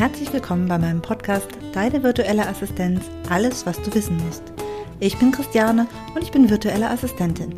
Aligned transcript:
Herzlich 0.00 0.32
willkommen 0.32 0.66
bei 0.66 0.78
meinem 0.78 1.02
Podcast 1.02 1.46
Deine 1.74 2.02
virtuelle 2.02 2.48
Assistenz, 2.48 3.04
alles 3.28 3.66
was 3.66 3.76
du 3.82 3.92
wissen 3.92 4.16
musst. 4.16 4.42
Ich 4.98 5.18
bin 5.18 5.30
Christiane 5.30 5.86
und 6.14 6.22
ich 6.22 6.32
bin 6.32 6.48
virtuelle 6.48 6.88
Assistentin. 6.88 7.54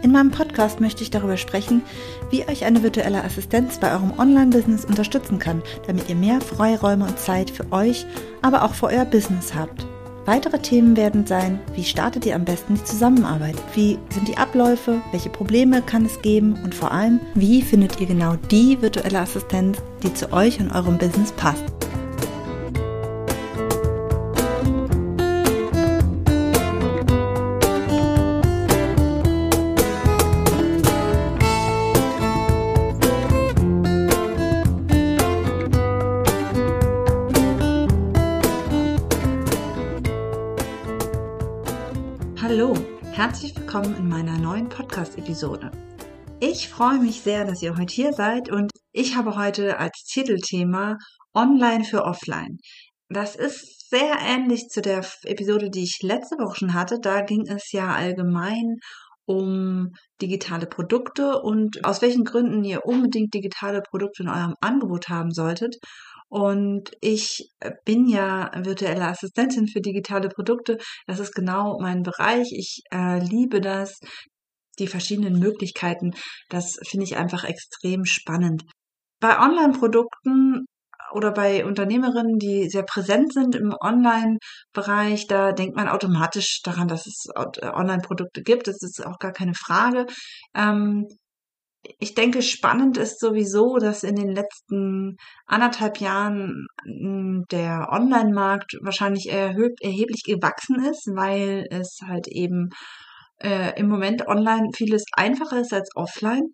In 0.00 0.10
meinem 0.10 0.30
Podcast 0.30 0.80
möchte 0.80 1.02
ich 1.02 1.10
darüber 1.10 1.36
sprechen, 1.36 1.82
wie 2.30 2.48
euch 2.48 2.64
eine 2.64 2.82
virtuelle 2.82 3.22
Assistenz 3.22 3.76
bei 3.76 3.92
eurem 3.92 4.18
Online-Business 4.18 4.86
unterstützen 4.86 5.38
kann, 5.38 5.62
damit 5.86 6.08
ihr 6.08 6.16
mehr 6.16 6.40
Freiräume 6.40 7.04
und 7.04 7.18
Zeit 7.18 7.50
für 7.50 7.70
euch, 7.70 8.06
aber 8.40 8.62
auch 8.62 8.72
für 8.72 8.86
euer 8.86 9.04
Business 9.04 9.54
habt. 9.54 9.86
Weitere 10.28 10.58
Themen 10.58 10.94
werden 10.94 11.26
sein, 11.26 11.58
wie 11.74 11.84
startet 11.84 12.26
ihr 12.26 12.34
am 12.34 12.44
besten 12.44 12.74
die 12.74 12.84
Zusammenarbeit? 12.84 13.56
Wie 13.74 13.98
sind 14.10 14.28
die 14.28 14.36
Abläufe? 14.36 15.00
Welche 15.10 15.30
Probleme 15.30 15.80
kann 15.80 16.04
es 16.04 16.20
geben? 16.20 16.52
Und 16.62 16.74
vor 16.74 16.92
allem, 16.92 17.18
wie 17.34 17.62
findet 17.62 17.98
ihr 17.98 18.06
genau 18.06 18.36
die 18.50 18.76
virtuelle 18.82 19.20
Assistenz, 19.20 19.78
die 20.02 20.12
zu 20.12 20.30
euch 20.30 20.60
und 20.60 20.70
eurem 20.70 20.98
Business 20.98 21.32
passt? 21.32 21.64
Herzlich 43.12 43.56
willkommen 43.56 43.96
in 43.96 44.08
meiner 44.08 44.38
neuen 44.38 44.68
Podcast-Episode. 44.68 45.70
Ich 46.40 46.68
freue 46.68 46.98
mich 46.98 47.20
sehr, 47.22 47.44
dass 47.44 47.62
ihr 47.62 47.76
heute 47.76 47.92
hier 47.92 48.12
seid 48.12 48.50
und 48.50 48.70
ich 48.92 49.16
habe 49.16 49.36
heute 49.36 49.78
als 49.78 50.04
Titelthema 50.04 50.96
Online 51.34 51.84
für 51.84 52.04
Offline. 52.04 52.58
Das 53.08 53.36
ist 53.36 53.90
sehr 53.90 54.16
ähnlich 54.20 54.68
zu 54.68 54.82
der 54.82 55.04
Episode, 55.24 55.70
die 55.70 55.84
ich 55.84 55.98
letzte 56.02 56.36
Woche 56.36 56.56
schon 56.56 56.74
hatte. 56.74 56.98
Da 57.00 57.22
ging 57.22 57.46
es 57.48 57.72
ja 57.72 57.92
allgemein 57.92 58.76
um 59.24 59.90
digitale 60.22 60.66
Produkte 60.66 61.40
und 61.40 61.84
aus 61.84 62.00
welchen 62.02 62.24
Gründen 62.24 62.64
ihr 62.64 62.86
unbedingt 62.86 63.34
digitale 63.34 63.82
Produkte 63.82 64.22
in 64.22 64.28
eurem 64.28 64.54
Angebot 64.60 65.08
haben 65.08 65.32
solltet. 65.32 65.76
Und 66.28 66.90
ich 67.00 67.50
äh, 67.60 67.72
bin 67.84 68.06
ja 68.06 68.50
virtuelle 68.54 69.06
Assistentin 69.06 69.66
für 69.66 69.80
digitale 69.80 70.28
Produkte. 70.28 70.78
Das 71.06 71.20
ist 71.20 71.34
genau 71.34 71.78
mein 71.80 72.02
Bereich. 72.02 72.48
Ich 72.52 72.82
äh, 72.92 73.18
liebe 73.20 73.60
das, 73.60 73.98
die 74.78 74.86
verschiedenen 74.86 75.38
Möglichkeiten. 75.38 76.12
Das 76.48 76.78
finde 76.86 77.04
ich 77.04 77.16
einfach 77.16 77.44
extrem 77.44 78.04
spannend. 78.04 78.64
Bei 79.20 79.38
Online-Produkten 79.40 80.66
oder 81.12 81.32
bei 81.32 81.64
Unternehmerinnen, 81.64 82.38
die 82.38 82.68
sehr 82.68 82.82
präsent 82.82 83.32
sind 83.32 83.54
im 83.54 83.74
Online-Bereich, 83.80 85.26
da 85.26 85.52
denkt 85.52 85.76
man 85.76 85.88
automatisch 85.88 86.60
daran, 86.62 86.88
dass 86.88 87.06
es 87.06 87.26
äh, 87.34 87.66
Online-Produkte 87.66 88.42
gibt. 88.42 88.68
Das 88.68 88.82
ist 88.82 89.04
auch 89.04 89.18
gar 89.18 89.32
keine 89.32 89.54
Frage. 89.54 90.06
Ähm, 90.54 91.06
ich 91.98 92.14
denke, 92.14 92.42
spannend 92.42 92.96
ist 92.96 93.20
sowieso, 93.20 93.78
dass 93.78 94.02
in 94.02 94.16
den 94.16 94.30
letzten 94.30 95.16
anderthalb 95.46 95.98
Jahren 95.98 96.66
hm, 96.84 97.44
der 97.50 97.88
Online-Markt 97.90 98.76
wahrscheinlich 98.80 99.30
erheblich 99.30 100.22
gewachsen 100.24 100.84
ist, 100.84 101.08
weil 101.14 101.66
es 101.70 102.00
halt 102.06 102.28
eben 102.28 102.70
äh, 103.42 103.78
im 103.78 103.88
Moment 103.88 104.26
online 104.26 104.68
vieles 104.74 105.04
einfacher 105.12 105.60
ist 105.60 105.72
als 105.72 105.90
offline. 105.94 106.52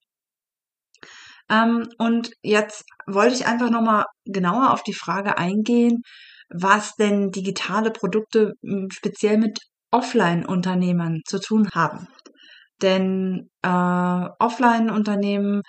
Ähm, 1.50 1.89
und 1.99 2.31
jetzt 2.43 2.84
wollte 3.06 3.34
ich 3.34 3.47
einfach 3.47 3.71
nochmal 3.71 4.05
genauer 4.25 4.73
auf 4.73 4.83
die 4.83 4.94
Frage 4.94 5.39
eingehen, 5.39 6.03
was 6.49 6.94
denn 6.97 7.31
digitale 7.31 7.91
Produkte 7.91 8.55
hm, 8.62 8.89
speziell 8.91 9.39
mit 9.39 9.59
Offline-Unternehmern 9.91 11.21
zu 11.27 11.39
tun 11.41 11.69
haben. 11.75 12.09
Denn 12.83 13.51
äh, 13.62 13.69
Offline-Unternehmen 13.69 15.62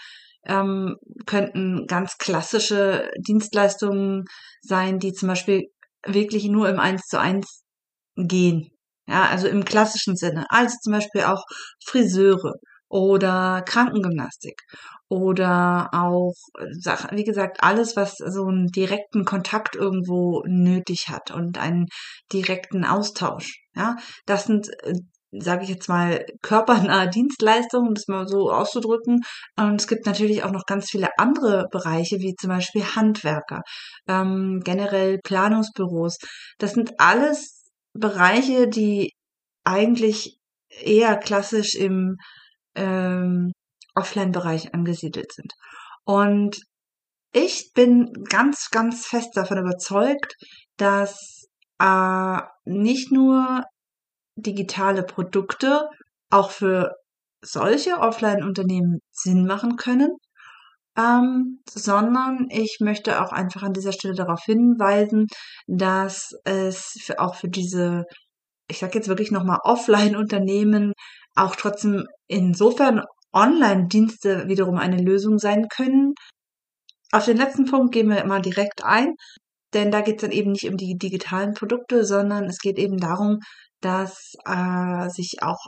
ähm, 0.45 0.95
könnten 1.25 1.87
ganz 1.87 2.17
klassische 2.17 3.09
Dienstleistungen 3.19 4.25
sein, 4.61 4.99
die 4.99 5.13
zum 5.13 5.29
Beispiel 5.29 5.63
wirklich 6.05 6.45
nur 6.45 6.69
im 6.69 6.79
Eins 6.79 7.03
zu 7.07 7.19
eins 7.19 7.63
gehen. 8.15 8.69
Ja, 9.07 9.25
also 9.25 9.47
im 9.47 9.65
klassischen 9.65 10.15
Sinne. 10.15 10.45
Also 10.49 10.77
zum 10.81 10.93
Beispiel 10.93 11.23
auch 11.23 11.43
Friseure 11.85 12.53
oder 12.87 13.61
Krankengymnastik 13.65 14.61
oder 15.09 15.89
auch, 15.93 16.33
wie 17.11 17.23
gesagt, 17.23 17.57
alles, 17.61 17.95
was 17.95 18.15
so 18.17 18.45
einen 18.45 18.67
direkten 18.67 19.25
Kontakt 19.25 19.75
irgendwo 19.75 20.43
nötig 20.47 21.05
hat 21.09 21.31
und 21.31 21.59
einen 21.59 21.85
direkten 22.33 22.85
Austausch. 22.85 23.59
Ja, 23.75 23.97
das 24.25 24.45
sind 24.45 24.69
äh, 24.83 24.93
sage 25.39 25.63
ich 25.63 25.69
jetzt 25.69 25.89
mal, 25.89 26.25
körpernahe 26.41 27.09
Dienstleistungen, 27.09 27.93
das 27.93 28.07
mal 28.07 28.27
so 28.27 28.51
auszudrücken. 28.51 29.21
Und 29.57 29.81
es 29.81 29.87
gibt 29.87 30.05
natürlich 30.05 30.43
auch 30.43 30.51
noch 30.51 30.65
ganz 30.65 30.89
viele 30.89 31.09
andere 31.17 31.67
Bereiche, 31.71 32.19
wie 32.19 32.35
zum 32.35 32.49
Beispiel 32.49 32.83
Handwerker, 32.83 33.61
ähm, 34.07 34.61
generell 34.63 35.19
Planungsbüros. 35.23 36.17
Das 36.57 36.73
sind 36.73 36.99
alles 36.99 37.63
Bereiche, 37.93 38.67
die 38.67 39.11
eigentlich 39.63 40.37
eher 40.69 41.17
klassisch 41.17 41.75
im 41.75 42.17
ähm, 42.75 43.51
Offline-Bereich 43.95 44.73
angesiedelt 44.73 45.31
sind. 45.33 45.53
Und 46.03 46.57
ich 47.31 47.71
bin 47.73 48.11
ganz, 48.29 48.69
ganz 48.69 49.05
fest 49.07 49.35
davon 49.35 49.57
überzeugt, 49.57 50.35
dass 50.77 51.47
äh, 51.79 52.39
nicht 52.65 53.11
nur 53.11 53.63
digitale 54.45 55.03
Produkte 55.03 55.87
auch 56.29 56.51
für 56.51 56.91
solche 57.41 57.97
Offline-Unternehmen 57.99 58.99
Sinn 59.11 59.45
machen 59.45 59.75
können, 59.77 60.11
ähm, 60.97 61.61
sondern 61.69 62.47
ich 62.49 62.77
möchte 62.79 63.21
auch 63.21 63.31
einfach 63.31 63.63
an 63.63 63.73
dieser 63.73 63.91
Stelle 63.91 64.15
darauf 64.15 64.41
hinweisen, 64.45 65.27
dass 65.67 66.31
es 66.45 66.97
für, 67.03 67.19
auch 67.19 67.35
für 67.35 67.49
diese, 67.49 68.05
ich 68.69 68.79
sage 68.79 68.95
jetzt 68.95 69.07
wirklich 69.07 69.31
nochmal 69.31 69.59
Offline-Unternehmen 69.63 70.93
auch 71.35 71.55
trotzdem 71.55 72.05
insofern 72.27 73.03
Online-Dienste 73.33 74.47
wiederum 74.47 74.77
eine 74.77 75.01
Lösung 75.01 75.37
sein 75.37 75.67
können. 75.69 76.13
Auf 77.11 77.25
den 77.25 77.37
letzten 77.37 77.65
Punkt 77.65 77.93
gehen 77.93 78.09
wir 78.09 78.25
mal 78.25 78.41
direkt 78.41 78.83
ein, 78.83 79.13
denn 79.73 79.91
da 79.91 80.01
geht 80.01 80.17
es 80.17 80.21
dann 80.21 80.31
eben 80.31 80.53
nicht 80.53 80.69
um 80.69 80.77
die 80.77 80.97
digitalen 80.97 81.53
Produkte, 81.53 82.05
sondern 82.05 82.45
es 82.45 82.59
geht 82.59 82.77
eben 82.79 82.97
darum, 82.97 83.39
dass 83.85 84.33
äh, 84.45 85.09
sich 85.09 85.43
auch, 85.43 85.63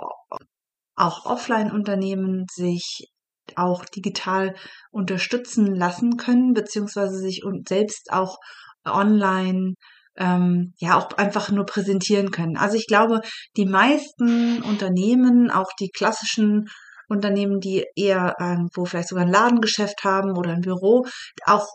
auch 0.95 1.25
Offline-Unternehmen 1.25 2.45
sich 2.51 3.11
auch 3.55 3.85
digital 3.85 4.55
unterstützen 4.89 5.75
lassen 5.75 6.17
können, 6.17 6.53
beziehungsweise 6.53 7.19
sich 7.19 7.45
und 7.45 7.69
selbst 7.69 8.11
auch 8.11 8.37
online 8.83 9.75
ähm, 10.17 10.73
ja 10.79 10.97
auch 10.97 11.11
einfach 11.17 11.51
nur 11.51 11.65
präsentieren 11.65 12.31
können. 12.31 12.57
Also 12.57 12.75
ich 12.75 12.87
glaube, 12.87 13.21
die 13.55 13.67
meisten 13.67 14.63
Unternehmen, 14.63 15.51
auch 15.51 15.69
die 15.79 15.89
klassischen 15.89 16.65
Unternehmen, 17.07 17.59
die 17.59 17.85
eher 17.95 18.35
irgendwo 18.39 18.85
vielleicht 18.85 19.09
sogar 19.09 19.25
ein 19.25 19.31
Ladengeschäft 19.31 20.03
haben 20.03 20.37
oder 20.37 20.51
ein 20.51 20.61
Büro, 20.61 21.05
auch 21.45 21.67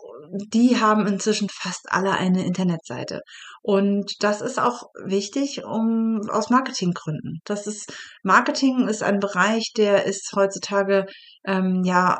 die 0.47 0.79
haben 0.79 1.07
inzwischen 1.07 1.49
fast 1.49 1.87
alle 1.89 2.11
eine 2.11 2.45
Internetseite. 2.45 3.21
Und 3.61 4.11
das 4.19 4.41
ist 4.41 4.59
auch 4.59 4.83
wichtig, 5.05 5.63
um 5.63 6.21
aus 6.29 6.49
Marketinggründen. 6.49 7.39
Das 7.45 7.67
ist 7.67 7.93
Marketing 8.23 8.87
ist 8.87 9.03
ein 9.03 9.19
Bereich, 9.19 9.71
der 9.77 10.05
ist 10.05 10.31
heutzutage 10.35 11.05
ähm, 11.45 11.83
ja 11.83 12.17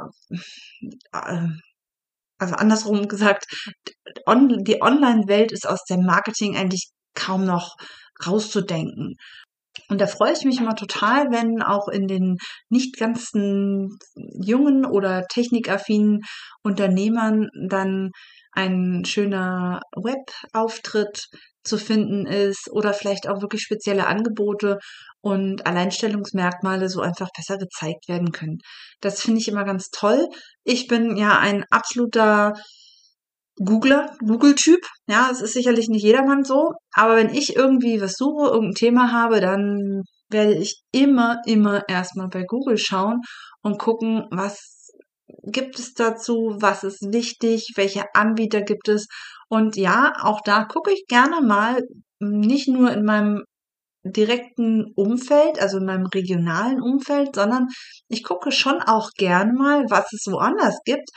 äh, 1.11 1.47
also 2.39 2.55
andersrum 2.55 3.07
gesagt, 3.07 3.45
die 4.27 4.81
Online-Welt 4.81 5.51
ist 5.51 5.67
aus 5.67 5.83
dem 5.85 6.03
Marketing 6.05 6.57
eigentlich 6.57 6.89
kaum 7.13 7.45
noch 7.45 7.75
rauszudenken. 8.25 9.15
Und 9.89 10.01
da 10.01 10.07
freue 10.07 10.33
ich 10.33 10.45
mich 10.45 10.59
immer 10.59 10.75
total, 10.75 11.31
wenn 11.31 11.61
auch 11.61 11.87
in 11.87 12.07
den 12.07 12.37
nicht 12.69 12.97
ganzen 12.97 13.97
jungen 14.15 14.85
oder 14.85 15.25
technikaffinen 15.27 16.21
Unternehmern 16.61 17.49
dann 17.67 18.11
ein 18.51 19.03
schöner 19.05 19.81
Webauftritt 19.95 21.27
zu 21.63 21.77
finden 21.77 22.27
ist 22.27 22.69
oder 22.71 22.93
vielleicht 22.93 23.27
auch 23.27 23.41
wirklich 23.41 23.61
spezielle 23.61 24.07
Angebote 24.07 24.79
und 25.21 25.65
Alleinstellungsmerkmale 25.65 26.89
so 26.89 27.01
einfach 27.01 27.29
besser 27.35 27.57
gezeigt 27.57 28.07
werden 28.07 28.31
können. 28.31 28.59
Das 29.01 29.21
finde 29.21 29.39
ich 29.39 29.47
immer 29.47 29.63
ganz 29.63 29.89
toll. 29.89 30.27
Ich 30.63 30.87
bin 30.87 31.15
ja 31.15 31.39
ein 31.39 31.63
absoluter 31.69 32.53
Googler, 33.57 34.15
Google-Typ. 34.25 34.79
Ja, 35.07 35.29
es 35.31 35.41
ist 35.41 35.53
sicherlich 35.53 35.87
nicht 35.87 36.03
jedermann 36.03 36.43
so. 36.43 36.71
Aber 36.93 37.15
wenn 37.15 37.29
ich 37.29 37.55
irgendwie 37.55 38.01
was 38.01 38.15
suche, 38.15 38.47
irgendein 38.47 38.75
Thema 38.75 39.11
habe, 39.11 39.41
dann 39.41 40.03
werde 40.29 40.55
ich 40.55 40.81
immer, 40.91 41.37
immer 41.45 41.87
erstmal 41.87 42.29
bei 42.29 42.43
Google 42.43 42.77
schauen 42.77 43.21
und 43.61 43.77
gucken, 43.77 44.25
was 44.31 44.89
gibt 45.43 45.79
es 45.79 45.93
dazu? 45.93 46.57
Was 46.59 46.83
ist 46.83 47.01
wichtig? 47.11 47.73
Welche 47.75 48.03
Anbieter 48.13 48.61
gibt 48.61 48.87
es? 48.87 49.07
Und 49.49 49.75
ja, 49.75 50.13
auch 50.21 50.41
da 50.43 50.65
gucke 50.65 50.91
ich 50.91 51.05
gerne 51.07 51.41
mal, 51.41 51.81
nicht 52.19 52.67
nur 52.67 52.91
in 52.91 53.05
meinem 53.05 53.43
direkten 54.03 54.91
Umfeld, 54.95 55.61
also 55.61 55.77
in 55.77 55.85
meinem 55.85 56.07
regionalen 56.07 56.81
Umfeld, 56.81 57.35
sondern 57.35 57.67
ich 58.09 58.23
gucke 58.23 58.51
schon 58.51 58.81
auch 58.81 59.09
gerne 59.17 59.53
mal, 59.53 59.85
was 59.89 60.11
es 60.11 60.25
woanders 60.31 60.77
gibt, 60.83 61.09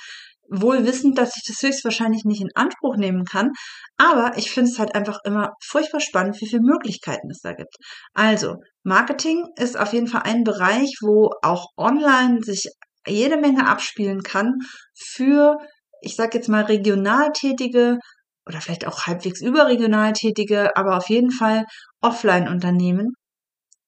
wohl 0.48 0.84
wissend, 0.84 1.18
dass 1.18 1.36
ich 1.36 1.42
das 1.46 1.62
höchstwahrscheinlich 1.62 2.24
nicht 2.24 2.40
in 2.40 2.50
Anspruch 2.54 2.96
nehmen 2.96 3.24
kann. 3.24 3.50
Aber 3.96 4.36
ich 4.36 4.50
finde 4.50 4.70
es 4.70 4.78
halt 4.78 4.94
einfach 4.94 5.18
immer 5.24 5.52
furchtbar 5.64 6.00
spannend, 6.00 6.40
wie 6.40 6.48
viele 6.48 6.62
Möglichkeiten 6.62 7.30
es 7.30 7.40
da 7.42 7.52
gibt. 7.52 7.74
Also, 8.14 8.56
Marketing 8.82 9.46
ist 9.56 9.78
auf 9.78 9.92
jeden 9.92 10.06
Fall 10.06 10.22
ein 10.24 10.44
Bereich, 10.44 10.98
wo 11.00 11.30
auch 11.42 11.66
online 11.76 12.42
sich 12.42 12.68
jede 13.06 13.36
Menge 13.36 13.66
abspielen 13.68 14.22
kann 14.22 14.54
für, 14.94 15.58
ich 16.00 16.16
sage 16.16 16.38
jetzt 16.38 16.48
mal, 16.48 16.64
regional 16.64 17.32
tätige 17.32 17.98
oder 18.46 18.60
vielleicht 18.60 18.86
auch 18.86 19.06
halbwegs 19.06 19.40
überregional 19.40 20.12
tätige, 20.12 20.76
aber 20.76 20.96
auf 20.96 21.08
jeden 21.08 21.30
Fall 21.30 21.64
Offline-Unternehmen. 22.00 23.12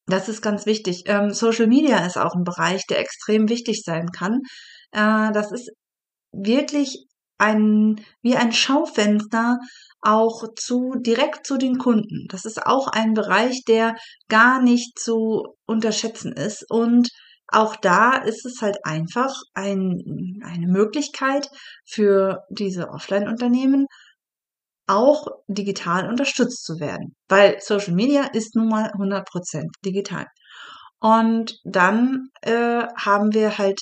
Das 0.06 0.28
ist 0.28 0.42
ganz 0.42 0.66
wichtig. 0.66 1.04
Ähm, 1.06 1.30
Social 1.30 1.66
Media 1.66 2.04
ist 2.06 2.16
auch 2.16 2.34
ein 2.34 2.44
Bereich, 2.44 2.86
der 2.86 2.98
extrem 2.98 3.48
wichtig 3.48 3.82
sein 3.84 4.06
kann. 4.10 4.40
Äh, 4.92 5.32
das 5.32 5.52
ist 5.52 5.70
wirklich 6.32 7.06
ein, 7.38 8.04
wie 8.20 8.36
ein 8.36 8.52
Schaufenster 8.52 9.58
auch 10.00 10.44
zu, 10.56 10.94
direkt 10.98 11.46
zu 11.46 11.56
den 11.56 11.78
Kunden. 11.78 12.26
Das 12.28 12.44
ist 12.44 12.64
auch 12.64 12.88
ein 12.88 13.14
Bereich, 13.14 13.64
der 13.66 13.94
gar 14.28 14.60
nicht 14.60 14.98
zu 14.98 15.56
unterschätzen 15.66 16.32
ist. 16.32 16.64
Und 16.68 17.10
auch 17.48 17.76
da 17.76 18.16
ist 18.16 18.44
es 18.44 18.60
halt 18.60 18.78
einfach 18.84 19.34
ein, 19.54 20.40
eine 20.44 20.66
Möglichkeit 20.66 21.48
für 21.86 22.42
diese 22.50 22.88
Offline-Unternehmen, 22.90 23.86
auch 24.86 25.26
digital 25.48 26.08
unterstützt 26.08 26.64
zu 26.64 26.80
werden. 26.80 27.14
Weil 27.28 27.60
Social 27.60 27.94
Media 27.94 28.24
ist 28.32 28.54
nun 28.54 28.68
mal 28.68 28.90
100% 28.90 29.66
digital. 29.84 30.26
Und 31.00 31.58
dann 31.64 32.30
äh, 32.42 32.86
haben 32.96 33.32
wir 33.32 33.58
halt 33.58 33.80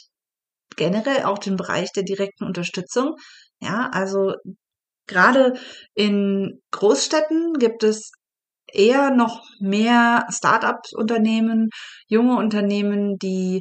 generell 0.77 1.25
auch 1.25 1.39
den 1.39 1.57
Bereich 1.57 1.93
der 1.93 2.05
direkten 2.05 2.45
Unterstützung. 2.45 3.17
Ja, 3.61 3.89
also 3.93 4.35
gerade 5.07 5.55
in 5.95 6.61
Großstädten 6.73 7.55
gibt 7.55 7.83
es 7.83 8.11
eher 8.73 9.11
noch 9.11 9.43
mehr 9.61 10.27
Start-up-Unternehmen, 10.31 11.71
junge 12.09 12.37
Unternehmen, 12.37 13.17
die 13.19 13.61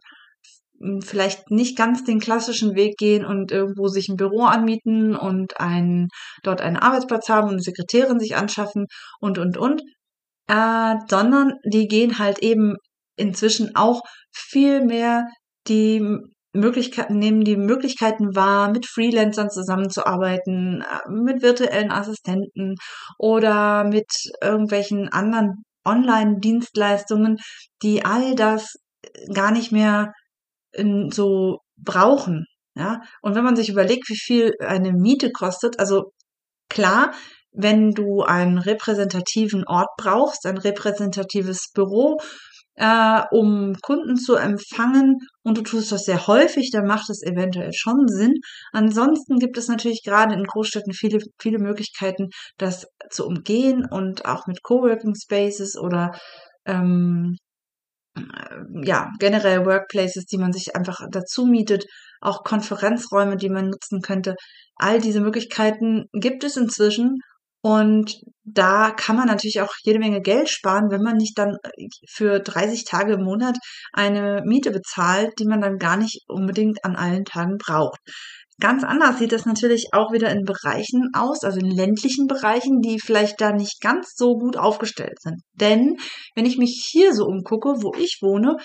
vielleicht 1.02 1.52
nicht 1.52 1.78
ganz 1.78 2.04
den 2.04 2.20
klassischen 2.20 2.76
Weg 2.76 2.98
gehen 2.98 3.26
und 3.26 3.52
irgendwo 3.52 3.88
sich 3.88 4.10
ein 4.10 4.18
Büro 4.18 4.44
anmieten 4.44 5.16
und 5.16 5.60
ein, 5.60 6.10
dort 6.44 6.62
einen 6.62 6.78
Arbeitsplatz 6.78 7.30
haben 7.30 7.48
und 7.48 7.54
eine 7.54 7.62
Sekretärin 7.62 8.20
sich 8.20 8.36
anschaffen 8.36 8.86
und, 9.20 9.38
und, 9.38 9.58
und, 9.58 9.82
äh, 10.48 10.96
sondern 11.10 11.54
die 11.66 11.88
gehen 11.88 12.20
halt 12.20 12.40
eben 12.40 12.76
inzwischen 13.16 13.76
auch 13.76 14.02
viel 14.34 14.84
mehr 14.84 15.28
die 15.68 16.02
Möglichkeiten, 16.56 17.20
nehmen 17.20 17.44
die 17.44 17.58
Möglichkeiten 17.58 18.36
wahr, 18.36 18.72
mit 18.72 18.88
Freelancern 18.88 19.50
zusammenzuarbeiten, 19.50 20.82
äh, 20.82 21.12
mit 21.12 21.42
virtuellen 21.42 21.92
Assistenten 21.92 22.76
oder 23.18 23.84
mit 23.84 24.08
irgendwelchen 24.42 25.10
anderen 25.10 25.64
Online-Dienstleistungen, 25.86 27.38
die 27.84 28.04
all 28.06 28.36
das 28.36 28.74
gar 29.34 29.52
nicht 29.52 29.72
mehr 29.72 30.14
so 31.10 31.60
brauchen. 31.78 32.46
Ja, 32.78 33.02
und 33.22 33.36
wenn 33.36 33.46
man 33.46 33.56
sich 33.56 33.70
überlegt, 33.70 34.10
wie 34.10 34.18
viel 34.18 34.54
eine 34.60 34.92
Miete 34.92 35.32
kostet, 35.32 35.80
also 35.80 36.12
klar, 36.70 37.14
wenn 37.54 37.92
du 37.92 38.24
einen 38.24 38.58
repräsentativen 38.58 39.66
Ort 39.66 39.88
brauchst, 39.98 40.46
ein 40.46 40.58
repräsentatives 40.58 41.72
Büro, 41.74 42.20
äh, 42.76 43.22
um 43.32 43.74
Kunden 43.82 44.18
zu 44.18 44.36
empfangen 44.36 45.18
und 45.44 45.58
du 45.58 45.62
tust 45.62 45.92
das 45.92 46.04
sehr 46.04 46.28
häufig, 46.28 46.72
dann 46.72 46.86
macht 46.86 47.10
es 47.10 47.24
eventuell 47.24 47.72
schon 47.74 48.08
Sinn. 48.08 48.34
Ansonsten 48.74 49.40
gibt 49.40 49.58
es 49.58 49.68
natürlich 49.68 50.02
gerade 50.04 50.34
in 50.36 50.44
Großstädten 50.44 50.94
viele, 50.94 51.20
viele 51.40 51.60
Möglichkeiten, 51.60 52.30
das 52.58 52.88
zu 53.10 53.26
umgehen 53.26 53.86
und 53.90 54.26
auch 54.26 54.48
mit 54.48 54.62
Coworking 54.64 55.16
Spaces 55.16 55.78
oder 55.78 56.12
ähm, 56.66 57.38
ja, 58.84 59.12
generell 59.20 59.66
Workplaces, 59.66 60.26
die 60.26 60.38
man 60.38 60.54
sich 60.54 60.76
einfach 60.76 61.02
dazu 61.12 61.46
mietet, 61.46 61.86
auch 62.22 62.44
Konferenzräume, 62.44 63.36
die 63.38 63.50
man 63.50 63.70
nutzen 63.70 64.02
könnte. 64.02 64.36
All 64.78 65.00
diese 65.00 65.22
Möglichkeiten 65.22 66.06
gibt 66.14 66.44
es 66.44 66.58
inzwischen 66.58 67.20
und 67.66 68.22
da 68.44 68.92
kann 68.92 69.16
man 69.16 69.26
natürlich 69.26 69.60
auch 69.60 69.74
jede 69.84 69.98
Menge 69.98 70.22
Geld 70.22 70.50
sparen, 70.50 70.92
wenn 70.92 71.02
man 71.02 71.18
nicht 71.18 71.36
dann 71.36 71.58
für 72.08 72.40
30 72.40 72.86
Tage 72.86 73.14
im 73.14 73.24
Monat 73.24 73.58
eine 73.92 74.44
Miete 74.46 74.70
bezahlt, 74.70 75.32
die 75.40 75.48
man 75.48 75.62
dann 75.62 75.80
gar 75.80 75.98
nicht 75.98 76.22
unbedingt 76.28 76.86
an 76.86 76.96
allen 76.96 77.26
Tagen 77.26 77.58
braucht. 77.58 77.98
Ganz 78.60 78.84
anders 78.84 79.18
sieht 79.18 79.32
das 79.32 79.48
natürlich 79.48 79.88
auch 79.94 80.14
wieder 80.14 80.30
in 80.30 80.44
Bereichen 80.44 81.10
aus, 81.14 81.44
also 81.44 81.60
in 81.60 81.72
ländlichen 81.72 82.28
Bereichen, 82.28 82.82
die 82.82 83.00
vielleicht 83.04 83.42
da 83.42 83.52
nicht 83.52 83.82
ganz 83.82 84.14
so 84.16 84.36
gut 84.36 84.58
aufgestellt 84.58 85.20
sind. 85.20 85.42
Denn 85.54 85.96
wenn 86.36 86.46
ich 86.46 86.60
mich 86.60 86.88
hier 86.88 87.16
so 87.16 87.26
umgucke, 87.26 87.82
wo 87.82 87.96
ich 87.98 88.20
wohne, 88.22 88.58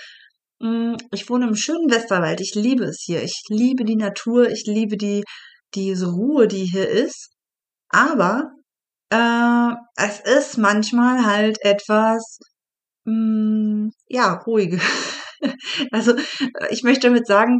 mm, 0.59 0.97
ich 1.15 1.31
wohne 1.31 1.47
im 1.49 1.57
schönen 1.57 1.91
Westerwald, 1.91 2.43
ich 2.43 2.55
liebe 2.55 2.85
es 2.85 3.03
hier, 3.03 3.23
ich 3.23 3.45
liebe 3.49 3.85
die 3.85 3.97
Natur, 3.97 4.51
ich 4.51 4.65
liebe 4.67 4.99
die, 4.99 5.25
diese 5.75 6.09
Ruhe, 6.11 6.47
die 6.49 6.67
hier 6.67 6.87
ist. 6.87 7.31
Aber 7.89 8.51
äh, 9.11 9.75
es 9.97 10.21
ist 10.21 10.59
manchmal 10.59 11.27
halt 11.27 11.59
etwas, 11.63 12.39
mh, 13.05 13.15
mm, 13.15 13.93
ja, 14.09 14.35
ruhig. 14.47 14.81
also 15.93 16.15
ich 16.71 16.83
möchte 16.83 17.09
damit 17.09 17.27
sagen, 17.27 17.59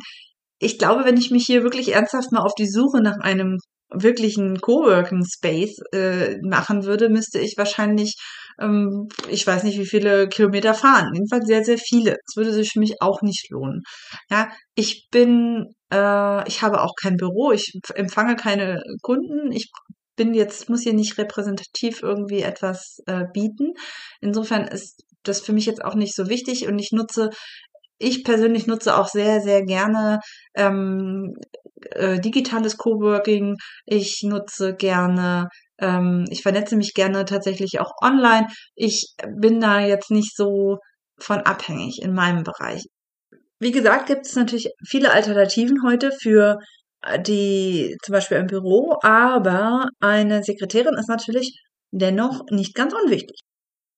ich 0.59 0.79
glaube, 0.79 1.05
wenn 1.05 1.17
ich 1.17 1.31
mich 1.31 1.47
hier 1.47 1.63
wirklich 1.63 1.93
ernsthaft 1.95 2.33
mal 2.33 2.43
auf 2.43 2.55
die 2.55 2.69
Suche 2.69 3.03
nach 3.03 3.19
einem 3.21 3.59
wirklichen 3.93 4.61
Coworking 4.61 5.25
Space 5.27 5.77
äh, 5.93 6.37
machen 6.43 6.85
würde, 6.85 7.09
müsste 7.09 7.41
ich 7.41 7.55
wahrscheinlich, 7.57 8.15
ähm, 8.61 9.09
ich 9.29 9.47
weiß 9.47 9.65
nicht, 9.65 9.79
wie 9.79 9.87
viele 9.87 10.29
Kilometer 10.29 10.75
fahren. 10.75 11.11
Jedenfalls 11.15 11.47
sehr, 11.47 11.65
sehr 11.65 11.79
viele. 11.79 12.17
Es 12.27 12.37
würde 12.37 12.53
sich 12.53 12.71
für 12.71 12.79
mich 12.81 13.03
auch 13.03 13.23
nicht 13.23 13.51
lohnen. 13.51 13.83
Ja, 14.31 14.51
ich 14.75 15.09
bin, 15.11 15.67
äh, 15.93 16.49
ich 16.49 16.63
habe 16.63 16.83
auch 16.83 16.95
kein 17.01 17.17
Büro, 17.17 17.53
ich 17.53 17.73
empfange 17.95 18.37
keine 18.37 18.83
Kunden, 19.03 19.51
ich 19.53 19.71
bin 20.21 20.35
jetzt, 20.35 20.69
muss 20.69 20.83
hier 20.83 20.93
nicht 20.93 21.17
repräsentativ 21.17 22.03
irgendwie 22.03 22.43
etwas 22.43 22.99
äh, 23.07 23.25
bieten. 23.33 23.73
Insofern 24.21 24.69
ist 24.69 25.03
das 25.23 25.41
für 25.41 25.55
mich 25.55 25.65
jetzt 25.65 25.83
auch 25.83 25.95
nicht 25.95 26.15
so 26.15 26.29
wichtig 26.29 26.69
und 26.69 26.79
ich 26.79 26.93
nutze 26.93 27.31
ich 27.99 28.23
persönlich 28.23 28.67
nutze 28.67 28.97
auch 28.99 29.09
sehr, 29.09 29.41
sehr 29.41 29.65
gerne 29.65 30.21
ähm, 30.55 31.35
äh, 31.93 32.21
digitales 32.21 32.77
Coworking. 32.77 33.57
Ich 33.87 34.21
nutze 34.23 34.75
gerne, 34.75 35.49
ähm, 35.79 36.27
ich 36.31 36.43
vernetze 36.43 36.77
mich 36.77 36.93
gerne 36.93 37.25
tatsächlich 37.25 37.81
auch 37.81 37.93
online. 38.03 38.47
Ich 38.75 39.15
bin 39.39 39.59
da 39.59 39.81
jetzt 39.81 40.11
nicht 40.11 40.37
so 40.37 40.79
von 41.19 41.39
abhängig 41.41 42.01
in 42.03 42.13
meinem 42.13 42.43
Bereich. 42.43 42.85
Wie 43.59 43.73
gesagt, 43.73 44.07
gibt 44.07 44.27
es 44.27 44.37
natürlich 44.37 44.71
viele 44.87 45.13
Alternativen 45.13 45.83
heute 45.87 46.11
für 46.13 46.59
die 47.27 47.97
zum 48.03 48.13
Beispiel 48.13 48.39
im 48.39 48.47
Büro, 48.47 48.97
aber 49.03 49.89
eine 50.01 50.43
Sekretärin 50.43 50.95
ist 50.99 51.09
natürlich 51.09 51.61
dennoch 51.93 52.45
nicht 52.51 52.75
ganz 52.75 52.95
unwichtig. 52.95 53.41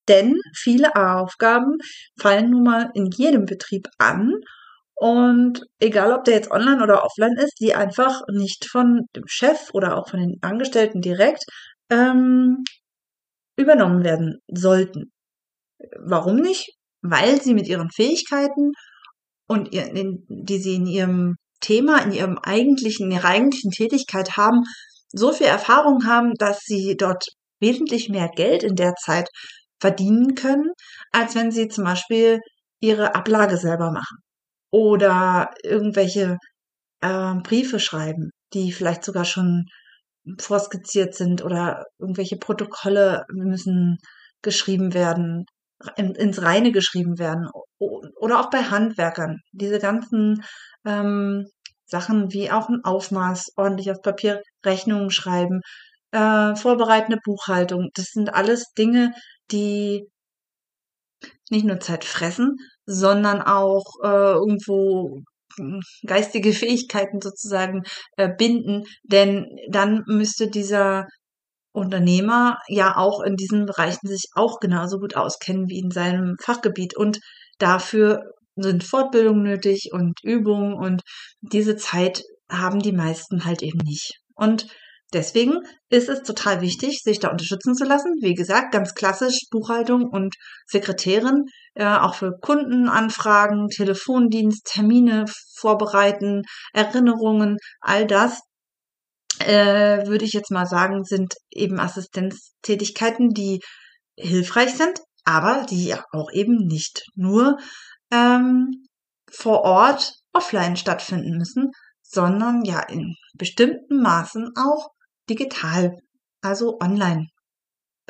Denn 0.07 0.37
viele 0.55 0.95
Aufgaben 0.95 1.77
fallen 2.19 2.49
nun 2.51 2.63
mal 2.63 2.91
in 2.93 3.09
jedem 3.15 3.45
Betrieb 3.45 3.87
an. 3.97 4.33
Und 4.95 5.65
egal, 5.79 6.13
ob 6.13 6.23
der 6.23 6.35
jetzt 6.35 6.51
online 6.51 6.81
oder 6.83 7.03
offline 7.03 7.35
ist, 7.37 7.59
die 7.59 7.75
einfach 7.75 8.21
nicht 8.31 8.65
von 8.69 9.01
dem 9.15 9.23
Chef 9.27 9.69
oder 9.73 9.97
auch 9.97 10.09
von 10.09 10.19
den 10.19 10.37
Angestellten 10.41 11.01
direkt 11.01 11.43
ähm, 11.89 12.63
übernommen 13.57 14.03
werden 14.03 14.39
sollten. 14.47 15.11
Warum 15.99 16.37
nicht? 16.37 16.71
Weil 17.01 17.41
sie 17.41 17.53
mit 17.53 17.67
ihren 17.67 17.89
Fähigkeiten 17.91 18.71
und 19.47 19.73
ihr, 19.73 19.91
die 19.93 20.59
sie 20.59 20.75
in 20.75 20.85
ihrem 20.87 21.35
Thema, 21.63 21.99
in 22.03 22.11
ihrem 22.11 22.37
eigentlichen, 22.37 23.07
in 23.07 23.17
ihrer 23.17 23.29
eigentlichen 23.29 23.71
Tätigkeit 23.71 24.37
haben, 24.37 24.61
so 25.11 25.31
viel 25.31 25.47
Erfahrung 25.47 26.05
haben, 26.05 26.33
dass 26.35 26.59
sie 26.59 26.95
dort 26.97 27.25
wesentlich 27.59 28.09
mehr 28.09 28.29
Geld 28.29 28.63
in 28.63 28.75
der 28.75 28.93
Zeit 28.95 29.29
verdienen 29.79 30.35
können, 30.35 30.71
als 31.11 31.35
wenn 31.35 31.51
sie 31.51 31.67
zum 31.67 31.85
Beispiel 31.85 32.39
ihre 32.79 33.15
Ablage 33.15 33.57
selber 33.57 33.91
machen 33.91 34.17
oder 34.71 35.51
irgendwelche 35.63 36.37
äh, 37.01 37.33
Briefe 37.43 37.79
schreiben, 37.79 38.31
die 38.53 38.71
vielleicht 38.71 39.03
sogar 39.03 39.25
schon 39.25 39.65
vorskizziert 40.39 41.15
sind 41.15 41.43
oder 41.43 41.85
irgendwelche 41.99 42.37
Protokolle 42.37 43.25
müssen 43.29 43.97
geschrieben 44.41 44.93
werden, 44.93 45.45
ins 45.95 46.41
Reine 46.41 46.71
geschrieben 46.71 47.19
werden 47.19 47.47
oder 47.79 48.39
auch 48.39 48.49
bei 48.49 48.63
Handwerkern. 48.63 49.39
Diese 49.51 49.79
ganzen 49.79 50.43
ähm, 50.85 51.45
Sachen 51.85 52.31
wie 52.31 52.51
auch 52.51 52.69
ein 52.69 52.83
Aufmaß 52.83 53.51
ordentlich 53.55 53.91
auf 53.91 54.01
Papier, 54.01 54.41
Rechnungen 54.65 55.11
schreiben, 55.11 55.61
äh, 56.11 56.55
vorbereitende 56.55 57.19
Buchhaltung. 57.23 57.89
Das 57.95 58.07
sind 58.07 58.33
alles 58.33 58.73
Dinge, 58.77 59.13
die 59.51 60.07
nicht 61.49 61.65
nur 61.65 61.79
Zeit 61.79 62.03
fressen, 62.05 62.57
sondern 62.85 63.41
auch 63.41 63.85
äh, 64.03 64.33
irgendwo 64.33 65.21
hm, 65.57 65.81
geistige 66.05 66.53
Fähigkeiten 66.53 67.21
sozusagen 67.21 67.83
äh, 68.17 68.29
binden, 68.35 68.83
denn 69.03 69.47
dann 69.69 70.03
müsste 70.07 70.49
dieser 70.49 71.07
Unternehmer 71.73 72.57
ja 72.67 72.95
auch 72.97 73.21
in 73.21 73.35
diesen 73.35 73.65
Bereichen 73.65 74.07
sich 74.07 74.27
auch 74.35 74.59
genauso 74.59 74.99
gut 74.99 75.15
auskennen 75.15 75.67
wie 75.67 75.79
in 75.79 75.91
seinem 75.91 76.35
Fachgebiet 76.41 76.95
und 76.95 77.19
dafür 77.57 78.21
sind 78.55 78.83
Fortbildungen 78.83 79.43
nötig 79.43 79.89
und 79.91 80.19
Übungen 80.23 80.73
und 80.73 81.01
diese 81.41 81.75
Zeit 81.75 82.23
haben 82.49 82.79
die 82.79 82.91
meisten 82.91 83.45
halt 83.45 83.63
eben 83.63 83.79
nicht. 83.83 84.11
Und 84.35 84.67
deswegen 85.11 85.59
ist 85.89 86.09
es 86.09 86.21
total 86.21 86.61
wichtig, 86.61 87.01
sich 87.03 87.19
da 87.19 87.29
unterstützen 87.29 87.73
zu 87.73 87.85
lassen. 87.85 88.13
Wie 88.21 88.35
gesagt, 88.35 88.71
ganz 88.71 88.93
klassisch 88.93 89.47
Buchhaltung 89.49 90.07
und 90.07 90.35
Sekretärin, 90.67 91.45
äh, 91.73 91.85
auch 91.85 92.13
für 92.13 92.33
Kundenanfragen, 92.39 93.69
Telefondienst, 93.69 94.65
Termine 94.65 95.25
vorbereiten, 95.55 96.43
Erinnerungen, 96.73 97.57
all 97.81 98.05
das 98.05 98.41
äh, 99.39 100.05
würde 100.07 100.25
ich 100.25 100.33
jetzt 100.33 100.51
mal 100.51 100.65
sagen, 100.65 101.03
sind 101.03 101.35
eben 101.51 101.79
Assistenztätigkeiten, 101.79 103.29
die 103.29 103.61
hilfreich 104.17 104.75
sind, 104.75 104.99
aber 105.25 105.65
die 105.69 105.95
auch 106.11 106.31
eben 106.31 106.67
nicht 106.67 107.03
nur 107.15 107.57
ähm, 108.11 108.85
vor 109.31 109.61
Ort 109.61 110.13
offline 110.33 110.75
stattfinden 110.77 111.37
müssen, 111.37 111.71
sondern 112.01 112.63
ja 112.63 112.81
in 112.81 113.15
bestimmten 113.33 114.01
Maßen 114.01 114.51
auch 114.55 114.89
digital, 115.29 115.97
also 116.41 116.79
online, 116.79 117.27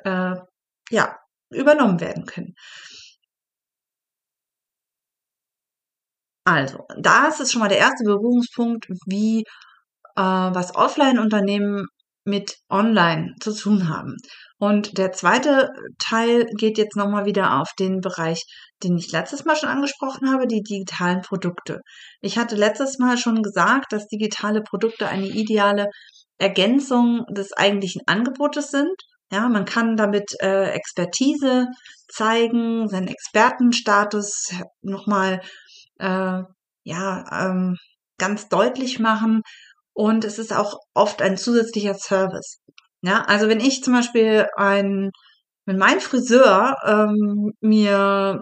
äh, 0.03 0.35
ja, 0.89 1.17
übernommen 1.49 1.99
werden 1.99 2.25
können. 2.25 2.55
Also, 6.45 6.85
da 6.97 7.27
ist 7.27 7.39
es 7.39 7.51
schon 7.51 7.61
mal 7.61 7.69
der 7.69 7.77
erste 7.77 8.03
Berührungspunkt, 8.03 8.87
wie 9.05 9.45
äh, 10.15 10.21
was 10.21 10.75
Offline-Unternehmen 10.75 11.87
mit 12.25 12.57
Online 12.69 13.33
zu 13.39 13.53
tun 13.53 13.89
haben. 13.89 14.15
Und 14.57 14.97
der 14.97 15.11
zweite 15.11 15.71
Teil 15.99 16.45
geht 16.57 16.77
jetzt 16.77 16.95
nochmal 16.95 17.25
wieder 17.25 17.59
auf 17.59 17.71
den 17.77 17.99
Bereich, 17.99 18.43
den 18.81 18.97
ich 18.97 19.11
letztes 19.11 19.43
Mal 19.43 19.57
schon 19.57 19.69
angesprochen 19.69 20.31
habe, 20.31 20.47
die 20.47 20.61
digitalen 20.61 21.21
Produkte. 21.21 21.81
Ich 22.21 22.37
hatte 22.37 22.55
letztes 22.55 22.97
Mal 22.97 23.17
schon 23.17 23.41
gesagt, 23.41 23.91
dass 23.91 24.07
digitale 24.07 24.61
Produkte 24.61 25.09
eine 25.09 25.27
ideale 25.27 25.87
Ergänzung 26.37 27.25
des 27.29 27.51
eigentlichen 27.53 28.01
Angebotes 28.05 28.71
sind. 28.71 28.95
Ja, 29.31 29.49
man 29.49 29.65
kann 29.65 29.97
damit 29.97 30.31
äh, 30.41 30.69
Expertise 30.71 31.67
zeigen, 32.07 32.87
seinen 32.87 33.07
Expertenstatus 33.07 34.53
nochmal 34.81 35.41
äh, 35.99 36.43
ja 36.83 37.25
ähm, 37.31 37.77
ganz 38.17 38.47
deutlich 38.47 38.99
machen 38.99 39.41
und 39.93 40.25
es 40.25 40.39
ist 40.39 40.53
auch 40.53 40.79
oft 40.93 41.21
ein 41.21 41.37
zusätzlicher 41.37 41.95
Service. 41.95 42.59
Ja, 43.01 43.23
also 43.23 43.49
wenn 43.49 43.59
ich 43.59 43.83
zum 43.83 43.93
Beispiel 43.93 44.47
ein, 44.55 45.11
wenn 45.65 45.77
mein 45.77 45.99
Friseur 45.99 46.75
ähm, 46.85 47.51
mir 47.61 48.39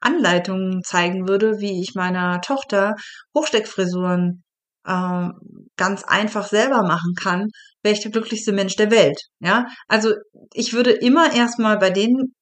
Anleitungen 0.00 0.82
zeigen 0.82 1.28
würde, 1.28 1.60
wie 1.60 1.80
ich 1.82 1.94
meiner 1.94 2.40
Tochter 2.40 2.94
Hochsteckfrisuren 3.34 4.44
äh, 4.86 5.28
ganz 5.76 6.04
einfach 6.04 6.46
selber 6.46 6.82
machen 6.82 7.14
kann, 7.20 7.48
wäre 7.82 7.94
ich 7.94 8.02
der 8.02 8.10
glücklichste 8.12 8.52
Mensch 8.52 8.76
der 8.76 8.90
Welt. 8.90 9.20
Ja, 9.40 9.66
also 9.88 10.14
ich 10.52 10.72
würde 10.72 10.92
immer 10.92 11.32
erstmal 11.32 11.78
bei 11.78 11.90
den 11.90 12.34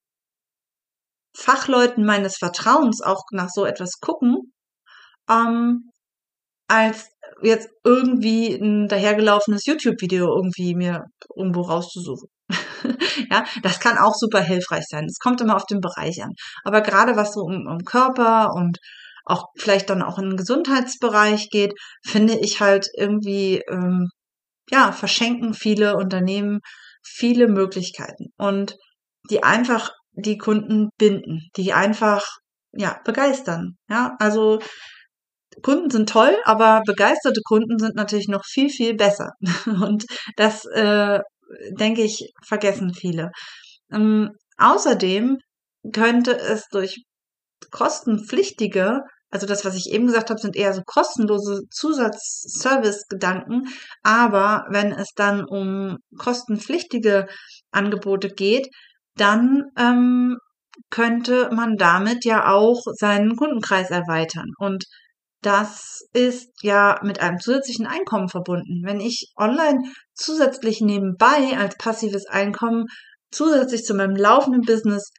Fachleuten 1.37 2.05
meines 2.05 2.37
Vertrauens 2.37 3.03
auch 3.03 3.23
nach 3.33 3.49
so 3.51 3.65
etwas 3.65 3.99
gucken, 4.01 4.53
ähm, 5.29 5.91
als 6.69 7.09
jetzt 7.43 7.69
irgendwie 7.85 8.55
ein 8.55 8.89
dahergelaufenes 8.89 9.67
YouTube-Video 9.67 10.27
irgendwie 10.27 10.75
mir 10.75 11.05
irgendwo 11.37 11.63
rauszusuchen. 11.63 12.29
ja, 13.31 13.45
das 13.63 13.81
kann 13.81 13.99
auch 13.99 14.15
super 14.15 14.41
hilfreich 14.41 14.85
sein. 14.89 15.07
Es 15.07 15.19
kommt 15.19 15.41
immer 15.41 15.57
auf 15.57 15.67
den 15.67 15.81
Bereich 15.81 16.23
an. 16.23 16.33
Aber 16.65 16.81
gerade 16.81 17.17
was 17.17 17.33
so 17.35 17.41
um, 17.41 17.67
um 17.67 17.79
Körper 17.85 18.51
und 18.55 18.79
auch 19.25 19.47
vielleicht 19.57 19.89
dann 19.91 20.03
auch 20.03 20.19
in 20.19 20.31
den 20.31 20.37
Gesundheitsbereich 20.37 21.49
geht, 21.51 21.73
finde 22.05 22.39
ich 22.39 22.61
halt 22.61 22.89
irgendwie, 22.97 23.63
ähm, 23.71 24.09
ja, 24.71 24.93
verschenken 24.93 25.55
viele 25.55 25.97
Unternehmen 25.97 26.61
viele 27.07 27.49
Möglichkeiten 27.49 28.33
und 28.37 28.77
die 29.31 29.43
einfach 29.43 29.91
die 30.13 30.39
Kunden 30.39 30.91
binden, 30.99 31.49
die 31.57 31.73
einfach, 31.73 32.25
ja, 32.73 33.01
begeistern. 33.05 33.77
Ja, 33.89 34.17
also 34.19 34.61
Kunden 35.63 35.91
sind 35.91 36.09
toll, 36.09 36.37
aber 36.45 36.83
begeisterte 36.85 37.41
Kunden 37.45 37.79
sind 37.79 37.95
natürlich 37.95 38.29
noch 38.29 38.45
viel, 38.45 38.71
viel 38.71 38.95
besser. 38.95 39.31
Und 39.67 40.05
das, 40.37 40.65
äh, 40.67 41.21
denke 41.71 42.03
ich, 42.03 42.33
vergessen 42.45 42.95
viele. 42.95 43.31
Ähm, 43.93 44.31
außerdem 44.59 45.39
könnte 45.93 46.37
es 46.37 46.67
durch 46.71 47.05
kostenpflichtige, 47.71 49.01
also 49.31 49.47
das, 49.47 49.65
was 49.65 49.75
ich 49.75 49.91
eben 49.93 50.07
gesagt 50.07 50.31
habe, 50.31 50.41
sind 50.41 50.57
eher 50.57 50.73
so 50.73 50.83
kostenlose 50.87 51.63
Zusatzservice-Gedanken, 51.71 53.69
aber 54.03 54.65
wenn 54.71 54.93
es 54.93 55.11
dann 55.15 55.45
um 55.45 55.99
kostenpflichtige 56.19 57.27
Angebote 57.73 58.29
geht, 58.29 58.69
dann 59.17 59.65
ähm, 59.77 60.37
könnte 60.91 61.51
man 61.53 61.77
damit 61.77 62.25
ja 62.25 62.53
auch 62.53 62.81
seinen 62.95 63.37
Kundenkreis 63.37 63.91
erweitern. 63.91 64.51
Und 64.59 64.85
das 65.45 66.01
ist 66.13 66.51
ja 66.63 66.99
mit 67.03 67.21
einem 67.21 67.39
zusätzlichen 67.39 67.87
Einkommen 67.87 68.29
verbunden. 68.29 68.83
Wenn 68.85 69.01
ich 69.01 69.33
online 69.37 69.83
zusätzlich 70.15 70.81
nebenbei 70.81 71.57
als 71.59 71.77
passives 71.77 72.27
Einkommen 72.27 72.87
zusätzlich 73.31 73.85
zu 73.85 73.95
meinem 73.95 74.17
laufenden 74.17 74.63
Business 74.63 75.11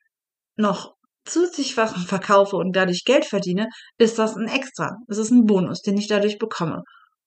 noch 0.55 0.95
zusätzlich 1.25 1.77
was 1.77 1.93
verkaufe 2.05 2.55
und 2.55 2.75
dadurch 2.75 3.03
Geld 3.05 3.25
verdiene, 3.25 3.67
ist 3.97 4.17
das 4.17 4.35
ein 4.35 4.47
Extra. 4.47 4.97
Das 5.07 5.17
ist 5.17 5.31
ein 5.31 5.45
Bonus, 5.45 5.81
den 5.81 5.97
ich 5.97 6.07
dadurch 6.07 6.39
bekomme. 6.39 6.83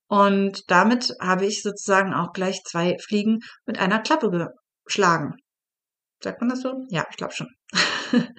Und 0.09 0.71
damit 0.71 1.14
habe 1.21 1.47
ich 1.47 1.62
sozusagen 1.62 2.14
auch 2.14 2.33
gleich 2.33 2.62
zwei 2.64 2.97
Fliegen 2.99 3.40
mit 3.67 3.78
einer 3.78 4.00
Klappe 4.00 4.31
geschlagen. 4.85 5.35
Sagt 6.21 6.40
man 6.40 6.50
das 6.50 6.62
so? 6.62 6.73
Ja, 6.88 7.07
ich 7.11 7.17
glaube 7.17 7.35
schon. 7.35 7.49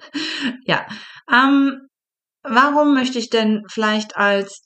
ja. 0.66 0.86
Ähm, 1.32 1.88
Warum 2.42 2.94
möchte 2.94 3.18
ich 3.18 3.30
denn 3.30 3.62
vielleicht 3.68 4.16
als 4.16 4.62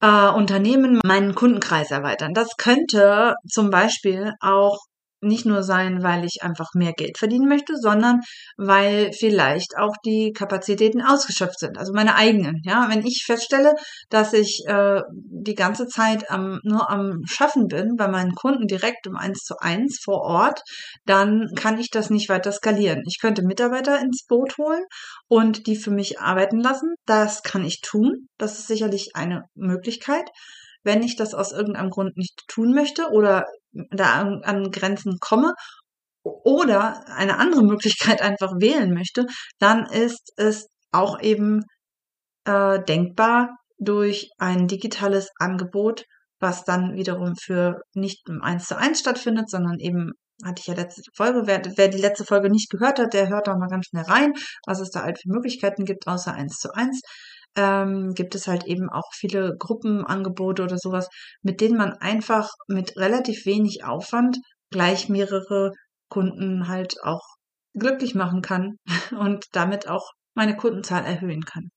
äh, 0.00 0.28
Unternehmen 0.28 1.00
meinen 1.04 1.34
Kundenkreis 1.34 1.90
erweitern? 1.90 2.34
Das 2.34 2.56
könnte 2.56 3.34
zum 3.48 3.70
Beispiel 3.70 4.32
auch 4.40 4.78
nicht 5.20 5.46
nur 5.46 5.62
sein, 5.62 6.02
weil 6.02 6.24
ich 6.24 6.42
einfach 6.42 6.68
mehr 6.74 6.92
Geld 6.92 7.18
verdienen 7.18 7.48
möchte, 7.48 7.76
sondern 7.76 8.20
weil 8.56 9.12
vielleicht 9.12 9.76
auch 9.78 9.94
die 10.04 10.32
Kapazitäten 10.32 11.02
ausgeschöpft 11.02 11.58
sind, 11.58 11.78
also 11.78 11.92
meine 11.92 12.16
eigenen. 12.16 12.60
Ja, 12.64 12.88
wenn 12.90 13.04
ich 13.04 13.24
feststelle, 13.24 13.74
dass 14.10 14.32
ich 14.32 14.62
äh, 14.66 15.00
die 15.12 15.54
ganze 15.54 15.86
Zeit 15.86 16.30
am, 16.30 16.60
nur 16.64 16.90
am 16.90 17.22
Schaffen 17.26 17.66
bin 17.68 17.96
bei 17.96 18.08
meinen 18.08 18.34
Kunden 18.34 18.66
direkt 18.66 19.06
um 19.06 19.16
eins 19.16 19.38
zu 19.40 19.54
eins 19.58 20.00
vor 20.02 20.22
Ort, 20.22 20.60
dann 21.04 21.50
kann 21.56 21.78
ich 21.78 21.90
das 21.90 22.10
nicht 22.10 22.28
weiter 22.28 22.52
skalieren. 22.52 23.02
Ich 23.06 23.18
könnte 23.20 23.42
Mitarbeiter 23.42 24.00
ins 24.00 24.24
Boot 24.26 24.58
holen 24.58 24.84
und 25.28 25.66
die 25.66 25.76
für 25.76 25.90
mich 25.90 26.20
arbeiten 26.20 26.60
lassen. 26.60 26.94
Das 27.06 27.42
kann 27.42 27.64
ich 27.64 27.80
tun. 27.80 28.28
Das 28.38 28.58
ist 28.58 28.66
sicherlich 28.66 29.10
eine 29.14 29.44
Möglichkeit. 29.54 30.28
Wenn 30.82 31.02
ich 31.02 31.16
das 31.16 31.34
aus 31.34 31.52
irgendeinem 31.52 31.90
Grund 31.90 32.16
nicht 32.16 32.44
tun 32.46 32.72
möchte 32.72 33.10
oder 33.10 33.46
da 33.90 34.20
an, 34.20 34.42
an 34.44 34.70
Grenzen 34.70 35.18
komme 35.20 35.52
oder 36.22 37.04
eine 37.08 37.38
andere 37.38 37.62
Möglichkeit 37.62 38.22
einfach 38.22 38.52
wählen 38.58 38.92
möchte, 38.92 39.26
dann 39.58 39.86
ist 39.86 40.32
es 40.36 40.66
auch 40.92 41.20
eben 41.20 41.62
äh, 42.44 42.82
denkbar 42.84 43.50
durch 43.78 44.30
ein 44.38 44.66
digitales 44.66 45.30
Angebot, 45.38 46.04
was 46.40 46.64
dann 46.64 46.94
wiederum 46.94 47.34
für 47.36 47.80
nicht 47.94 48.28
im 48.28 48.42
1 48.42 48.66
zu 48.66 48.76
1 48.76 48.98
stattfindet, 48.98 49.50
sondern 49.50 49.78
eben 49.78 50.12
hatte 50.44 50.60
ich 50.60 50.66
ja 50.66 50.74
letzte 50.74 51.02
Folge. 51.14 51.42
Wer, 51.46 51.62
wer 51.76 51.88
die 51.88 51.98
letzte 51.98 52.24
Folge 52.24 52.50
nicht 52.50 52.70
gehört 52.70 52.98
hat, 52.98 53.14
der 53.14 53.28
hört 53.28 53.46
da 53.46 53.56
mal 53.56 53.68
ganz 53.68 53.86
schnell 53.86 54.04
rein, 54.04 54.32
was 54.66 54.80
es 54.80 54.90
da 54.90 55.02
halt 55.02 55.18
für 55.20 55.30
Möglichkeiten 55.30 55.84
gibt, 55.84 56.06
außer 56.06 56.32
1 56.32 56.58
zu 56.58 56.74
1 56.74 57.00
ähm, 57.56 58.14
gibt 58.14 58.34
es 58.34 58.46
halt 58.46 58.64
eben 58.64 58.88
auch 58.90 59.12
viele 59.12 59.56
Gruppenangebote 59.58 60.62
oder 60.62 60.78
sowas, 60.78 61.08
mit 61.42 61.60
denen 61.60 61.76
man 61.76 61.92
einfach 61.94 62.50
mit 62.68 62.96
relativ 62.96 63.46
wenig 63.46 63.84
Aufwand 63.84 64.38
gleich 64.70 65.08
mehrere 65.08 65.72
Kunden 66.08 66.68
halt 66.68 66.96
auch 67.02 67.22
glücklich 67.74 68.14
machen 68.14 68.42
kann 68.42 68.76
und 69.18 69.46
damit 69.52 69.88
auch 69.88 70.12
meine 70.34 70.56
Kundenzahl 70.56 71.04
erhöhen 71.04 71.44
kann. 71.44 71.70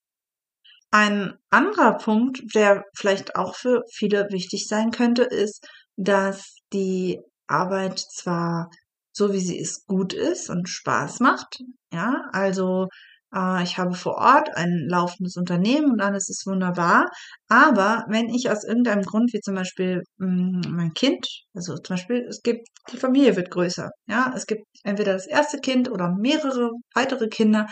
ein 0.90 1.34
anderer 1.50 1.96
Punkt, 1.98 2.42
der 2.54 2.84
vielleicht 2.94 3.36
auch 3.36 3.54
für 3.54 3.82
viele 3.92 4.28
wichtig 4.30 4.66
sein 4.66 4.90
könnte, 4.90 5.22
ist, 5.22 5.66
dass 5.96 6.56
die 6.72 7.20
Arbeit 7.46 7.98
zwar 7.98 8.70
so 9.12 9.32
wie 9.32 9.40
sie 9.40 9.58
ist 9.58 9.86
gut 9.86 10.12
ist 10.12 10.50
und 10.50 10.68
Spaß 10.68 11.20
macht, 11.20 11.60
ja, 11.92 12.28
also 12.32 12.88
äh, 13.34 13.62
ich 13.62 13.78
habe 13.78 13.94
vor 13.94 14.14
Ort 14.16 14.50
ein 14.56 14.86
laufendes 14.88 15.36
Unternehmen 15.36 15.92
und 15.92 16.00
alles 16.00 16.28
ist 16.28 16.46
wunderbar, 16.46 17.10
aber 17.48 18.04
wenn 18.08 18.28
ich 18.28 18.50
aus 18.50 18.64
irgendeinem 18.64 19.02
Grund, 19.02 19.32
wie 19.32 19.40
zum 19.40 19.54
Beispiel 19.54 20.02
mh, 20.18 20.64
hm, 20.66 20.76
mein 20.76 20.92
Kind, 20.94 21.26
also 21.54 21.76
zum 21.76 21.96
Beispiel, 21.96 22.26
es 22.28 22.42
gibt, 22.42 22.68
die 22.92 22.96
Familie 22.96 23.36
wird 23.36 23.50
größer, 23.50 23.90
ja, 24.06 24.32
es 24.36 24.46
gibt 24.46 24.64
entweder 24.84 25.12
das 25.14 25.26
erste 25.26 25.58
Kind 25.58 25.90
oder 25.90 26.10
mehrere 26.10 26.70
weitere 26.94 27.28
Kinder, 27.28 27.66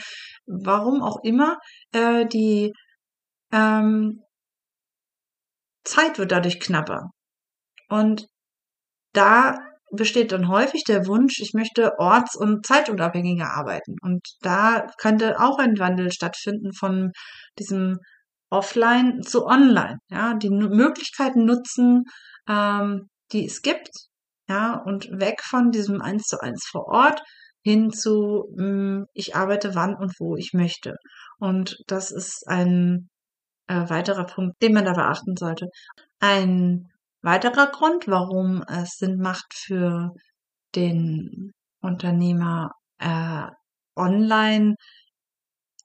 warum 0.46 1.02
auch 1.02 1.18
immer, 1.22 1.58
äh, 1.92 2.26
die 2.26 2.72
ähm, 3.52 4.22
Zeit 5.84 6.18
wird 6.18 6.32
dadurch 6.32 6.60
knapper. 6.60 7.10
Und 7.88 8.28
da 9.14 9.58
besteht 9.90 10.32
dann 10.32 10.48
häufig 10.48 10.84
der 10.84 11.06
Wunsch, 11.06 11.40
ich 11.40 11.52
möchte 11.54 11.98
orts- 11.98 12.36
und 12.36 12.66
zeitunabhängiger 12.66 13.50
arbeiten. 13.52 13.96
Und 14.02 14.26
da 14.40 14.86
könnte 14.98 15.40
auch 15.40 15.58
ein 15.58 15.78
Wandel 15.78 16.12
stattfinden 16.12 16.72
von 16.72 17.12
diesem 17.58 17.98
Offline 18.50 19.22
zu 19.22 19.46
Online. 19.46 19.98
Ja, 20.10 20.34
die 20.34 20.50
Möglichkeiten 20.50 21.44
nutzen, 21.44 22.04
ähm, 22.48 23.08
die 23.32 23.46
es 23.46 23.62
gibt, 23.62 23.90
ja, 24.48 24.82
und 24.84 25.08
weg 25.10 25.42
von 25.42 25.70
diesem 25.70 26.00
eins 26.00 26.24
zu 26.24 26.40
eins 26.40 26.66
vor 26.70 26.86
Ort 26.86 27.22
hin 27.62 27.90
zu, 27.90 28.44
mh, 28.56 28.64
hm, 28.64 29.06
ich 29.12 29.36
arbeite 29.36 29.74
wann 29.74 29.94
und 29.94 30.12
wo 30.18 30.36
ich 30.36 30.52
möchte. 30.54 30.96
Und 31.38 31.76
das 31.86 32.10
ist 32.10 32.44
ein 32.46 33.10
äh, 33.68 33.88
weiterer 33.90 34.24
Punkt, 34.24 34.60
den 34.62 34.72
man 34.72 34.84
da 34.84 34.94
beachten 34.94 35.36
sollte. 35.36 35.66
Ein 36.20 36.88
weiterer 37.22 37.70
Grund, 37.70 38.08
warum 38.08 38.62
es 38.68 38.96
Sinn 38.98 39.18
macht 39.18 39.52
für 39.54 40.10
den 40.74 41.52
Unternehmer 41.80 42.72
äh, 42.98 43.46
online 43.96 44.74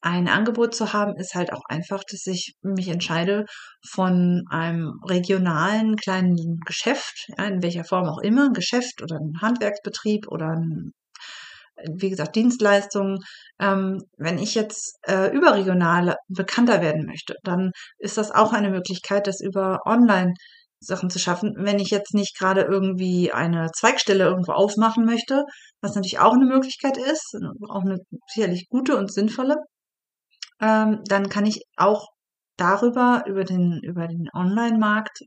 ein 0.02 0.28
Angebot 0.28 0.76
zu 0.76 0.92
haben, 0.92 1.16
ist 1.16 1.34
halt 1.34 1.54
auch 1.54 1.64
einfach, 1.70 2.04
dass 2.10 2.28
ich 2.28 2.56
mich 2.62 2.90
entscheide 2.90 3.46
von 3.90 4.44
einem 4.50 5.00
regionalen 5.08 5.96
kleinen 5.96 6.60
Geschäft, 6.66 7.30
ja, 7.38 7.46
in 7.46 7.64
welcher 7.64 7.86
Form 7.86 8.08
auch 8.10 8.20
immer, 8.20 8.48
ein 8.48 8.54
Geschäft 8.54 9.02
oder 9.02 9.16
ein 9.16 9.42
Handwerksbetrieb 9.42 10.28
oder 10.28 10.48
ein 10.48 10.92
wie 11.96 12.10
gesagt, 12.10 12.36
Dienstleistungen. 12.36 13.20
Ähm, 13.60 14.00
wenn 14.18 14.38
ich 14.38 14.56
jetzt 14.56 14.98
äh, 15.08 15.36
überregional 15.36 16.16
bekannter 16.28 16.82
werden 16.82 17.06
möchte, 17.06 17.36
dann 17.44 17.72
ist 17.98 18.18
das 18.18 18.32
auch 18.32 18.54
eine 18.54 18.70
Möglichkeit, 18.70 19.28
das 19.28 19.42
über 19.42 19.80
Online 19.86 20.34
Sachen 20.86 21.10
zu 21.10 21.20
schaffen. 21.20 21.54
Wenn 21.58 21.80
ich 21.80 21.90
jetzt 21.90 22.14
nicht 22.14 22.38
gerade 22.38 22.62
irgendwie 22.62 23.32
eine 23.32 23.72
Zweigstelle 23.72 24.26
irgendwo 24.26 24.54
aufmachen 24.54 25.06
möchte, 25.06 25.44
was 25.82 25.96
natürlich 25.96 26.20
auch 26.20 26.34
eine 26.34 26.46
Möglichkeit 26.46 26.98
ist, 26.98 27.38
auch 27.70 27.82
eine 27.82 28.00
sicherlich 28.34 28.68
gute 28.70 28.98
und 28.98 29.12
sinnvolle, 29.12 29.56
ähm, 30.62 31.02
dann 31.08 31.30
kann 31.30 31.46
ich 31.46 31.64
auch 31.78 32.08
darüber, 32.58 33.24
über 33.28 33.44
den, 33.44 33.80
über 33.84 34.08
den 34.08 34.30
Online-Markt 34.34 35.20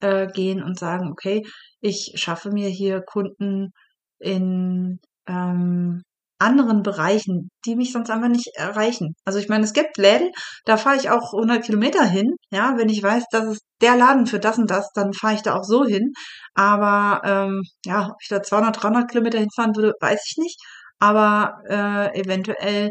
äh, 0.00 0.26
gehen 0.28 0.62
und 0.62 0.78
sagen, 0.78 1.10
okay, 1.10 1.42
ich 1.80 2.12
schaffe 2.16 2.50
mir 2.50 2.68
hier 2.68 3.02
Kunden 3.02 3.72
in 4.18 5.00
ähm, 5.26 6.02
anderen 6.38 6.82
Bereichen, 6.82 7.50
die 7.64 7.76
mich 7.76 7.92
sonst 7.92 8.10
einfach 8.10 8.28
nicht 8.28 8.48
erreichen. 8.54 9.14
Also 9.24 9.38
ich 9.38 9.48
meine, 9.48 9.64
es 9.64 9.72
gibt 9.72 9.96
Läden, 9.98 10.30
da 10.64 10.76
fahre 10.76 10.96
ich 10.96 11.10
auch 11.10 11.32
100 11.32 11.64
Kilometer 11.64 12.04
hin. 12.04 12.34
Ja, 12.50 12.76
wenn 12.76 12.88
ich 12.88 13.02
weiß, 13.02 13.24
das 13.30 13.44
ist 13.46 13.62
der 13.80 13.96
Laden 13.96 14.26
für 14.26 14.40
das 14.40 14.58
und 14.58 14.70
das, 14.70 14.90
dann 14.94 15.12
fahre 15.12 15.34
ich 15.34 15.42
da 15.42 15.54
auch 15.54 15.64
so 15.64 15.84
hin. 15.84 16.12
Aber 16.54 17.22
ähm, 17.24 17.62
ja, 17.84 18.08
ob 18.10 18.16
ich 18.20 18.28
da 18.28 18.42
200, 18.42 18.82
300 18.82 19.10
Kilometer 19.10 19.38
hinfahren 19.38 19.76
würde, 19.76 19.92
weiß 20.00 20.20
ich 20.30 20.36
nicht. 20.38 20.60
Aber 20.98 21.58
äh, 21.68 22.20
eventuell 22.20 22.90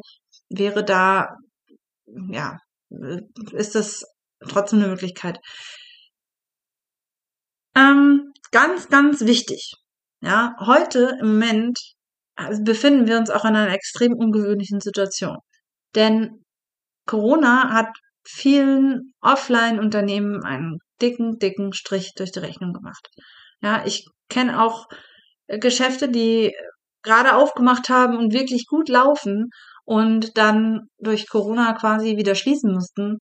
wäre 0.50 0.84
da, 0.84 1.36
ja, 2.30 2.58
ist 3.54 3.76
das 3.76 4.06
trotzdem 4.48 4.80
eine 4.80 4.90
Möglichkeit. 4.90 5.40
Ähm, 7.76 8.34
ganz, 8.52 8.90
ganz 8.90 9.22
wichtig. 9.22 9.74
Ja, 10.22 10.56
heute 10.60 11.18
im 11.20 11.34
Moment 11.34 11.80
befinden 12.64 13.08
wir 13.08 13.18
uns 13.18 13.30
auch 13.30 13.46
in 13.46 13.56
einer 13.56 13.74
extrem 13.74 14.14
ungewöhnlichen 14.14 14.80
Situation. 14.80 15.38
Denn 15.96 16.44
Corona 17.06 17.72
hat 17.74 17.90
vielen 18.26 19.14
Offline-Unternehmen 19.22 20.44
einen 20.44 20.80
dicken, 21.02 21.38
dicken 21.40 21.74
Strich 21.74 22.14
durch 22.16 22.32
die 22.32 22.40
Rechnung 22.40 22.74
gemacht. 22.74 23.08
Ja, 23.62 23.86
ich 23.86 24.06
kenne 24.30 24.62
auch 24.62 24.88
Geschäfte, 25.48 26.10
die 26.10 26.54
gerade 27.04 27.36
aufgemacht 27.36 27.90
haben 27.90 28.18
und 28.18 28.34
wirklich 28.34 28.66
gut 28.68 28.90
laufen 28.90 29.50
und 29.86 30.38
dann 30.38 30.88
durch 30.98 31.28
Corona 31.30 31.74
quasi 31.74 32.18
wieder 32.18 32.36
schließen 32.36 32.72
mussten. 32.74 33.18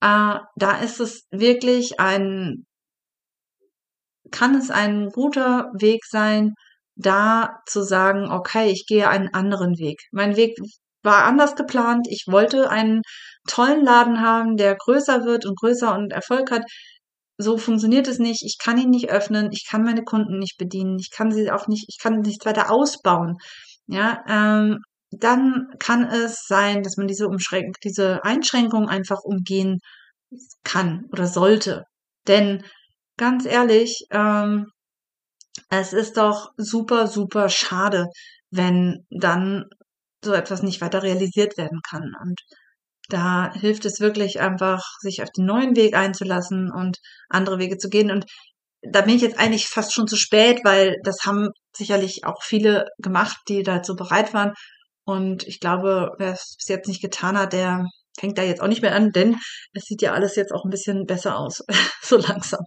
Äh, 0.00 0.38
da 0.56 0.78
ist 0.82 1.00
es 1.00 1.26
wirklich 1.30 1.98
ein, 1.98 2.66
kann 4.30 4.54
es 4.54 4.70
ein 4.70 5.08
guter 5.08 5.70
Weg 5.78 6.04
sein, 6.04 6.54
da 7.02 7.60
zu 7.66 7.82
sagen, 7.82 8.30
okay, 8.30 8.70
ich 8.70 8.86
gehe 8.86 9.08
einen 9.08 9.32
anderen 9.34 9.78
Weg. 9.78 10.00
Mein 10.12 10.36
Weg 10.36 10.56
war 11.02 11.24
anders 11.24 11.56
geplant. 11.56 12.06
Ich 12.08 12.24
wollte 12.28 12.70
einen 12.70 13.02
tollen 13.48 13.84
Laden 13.84 14.20
haben, 14.20 14.56
der 14.56 14.76
größer 14.76 15.24
wird 15.24 15.46
und 15.46 15.58
größer 15.58 15.94
und 15.94 16.12
Erfolg 16.12 16.50
hat. 16.50 16.62
So 17.38 17.58
funktioniert 17.58 18.08
es 18.08 18.18
nicht. 18.18 18.42
Ich 18.44 18.56
kann 18.58 18.78
ihn 18.78 18.90
nicht 18.90 19.10
öffnen. 19.10 19.50
Ich 19.52 19.66
kann 19.68 19.82
meine 19.82 20.04
Kunden 20.04 20.38
nicht 20.38 20.58
bedienen. 20.58 20.98
Ich 20.98 21.10
kann 21.10 21.32
sie 21.32 21.50
auch 21.50 21.66
nicht, 21.66 21.86
ich 21.88 21.98
kann 22.00 22.20
nichts 22.20 22.46
weiter 22.46 22.70
ausbauen. 22.70 23.36
Ja, 23.86 24.22
ähm, 24.28 24.78
dann 25.10 25.68
kann 25.78 26.04
es 26.04 26.46
sein, 26.46 26.82
dass 26.82 26.96
man 26.96 27.06
diese 27.06 27.28
Umschränk 27.28 27.76
diese 27.84 28.24
Einschränkung 28.24 28.88
einfach 28.88 29.20
umgehen 29.24 29.80
kann 30.64 31.06
oder 31.12 31.26
sollte. 31.26 31.84
Denn 32.28 32.64
ganz 33.16 33.44
ehrlich, 33.46 34.06
ähm, 34.10 34.66
es 35.72 35.94
ist 35.94 36.18
doch 36.18 36.50
super, 36.58 37.06
super 37.06 37.48
schade, 37.48 38.08
wenn 38.50 39.06
dann 39.10 39.64
so 40.22 40.34
etwas 40.34 40.62
nicht 40.62 40.82
weiter 40.82 41.02
realisiert 41.02 41.56
werden 41.56 41.80
kann. 41.88 42.12
Und 42.22 42.42
da 43.08 43.52
hilft 43.54 43.86
es 43.86 43.98
wirklich 43.98 44.40
einfach, 44.40 44.82
sich 45.00 45.22
auf 45.22 45.30
den 45.30 45.46
neuen 45.46 45.74
Weg 45.74 45.94
einzulassen 45.96 46.70
und 46.70 46.98
andere 47.30 47.58
Wege 47.58 47.78
zu 47.78 47.88
gehen. 47.88 48.10
Und 48.10 48.26
da 48.82 49.00
bin 49.00 49.16
ich 49.16 49.22
jetzt 49.22 49.38
eigentlich 49.38 49.66
fast 49.66 49.94
schon 49.94 50.06
zu 50.06 50.16
spät, 50.16 50.60
weil 50.62 50.96
das 51.04 51.24
haben 51.24 51.48
sicherlich 51.74 52.26
auch 52.26 52.42
viele 52.42 52.84
gemacht, 52.98 53.38
die 53.48 53.62
dazu 53.62 53.96
bereit 53.96 54.34
waren. 54.34 54.52
Und 55.04 55.46
ich 55.46 55.58
glaube, 55.58 56.10
wer 56.18 56.32
es 56.32 56.54
bis 56.58 56.68
jetzt 56.68 56.86
nicht 56.86 57.00
getan 57.00 57.38
hat, 57.38 57.54
der 57.54 57.86
fängt 58.18 58.36
da 58.36 58.42
jetzt 58.42 58.60
auch 58.60 58.68
nicht 58.68 58.82
mehr 58.82 58.94
an, 58.94 59.10
denn 59.10 59.38
es 59.72 59.84
sieht 59.84 60.02
ja 60.02 60.12
alles 60.12 60.36
jetzt 60.36 60.52
auch 60.52 60.66
ein 60.66 60.70
bisschen 60.70 61.06
besser 61.06 61.38
aus, 61.38 61.62
so 62.02 62.18
langsam. 62.18 62.60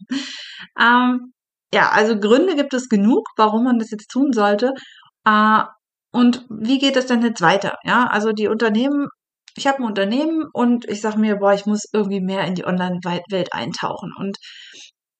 Ähm, 0.79 1.34
ja, 1.75 1.89
also 1.91 2.17
Gründe 2.17 2.55
gibt 2.55 2.73
es 2.73 2.87
genug, 2.87 3.27
warum 3.35 3.65
man 3.65 3.79
das 3.79 3.91
jetzt 3.91 4.09
tun 4.09 4.31
sollte. 4.31 4.71
Äh, 5.25 5.63
und 6.11 6.45
wie 6.49 6.79
geht 6.79 6.95
es 6.95 7.07
denn 7.07 7.21
jetzt 7.21 7.41
weiter? 7.41 7.77
Ja, 7.83 8.07
also 8.07 8.31
die 8.31 8.47
Unternehmen, 8.47 9.07
ich 9.57 9.67
habe 9.67 9.79
ein 9.79 9.83
Unternehmen 9.83 10.45
und 10.53 10.85
ich 10.87 11.01
sage 11.01 11.19
mir, 11.19 11.35
boah, 11.35 11.53
ich 11.53 11.65
muss 11.65 11.83
irgendwie 11.91 12.21
mehr 12.21 12.45
in 12.45 12.55
die 12.55 12.65
Online-Welt 12.65 13.53
eintauchen. 13.53 14.13
Und 14.17 14.37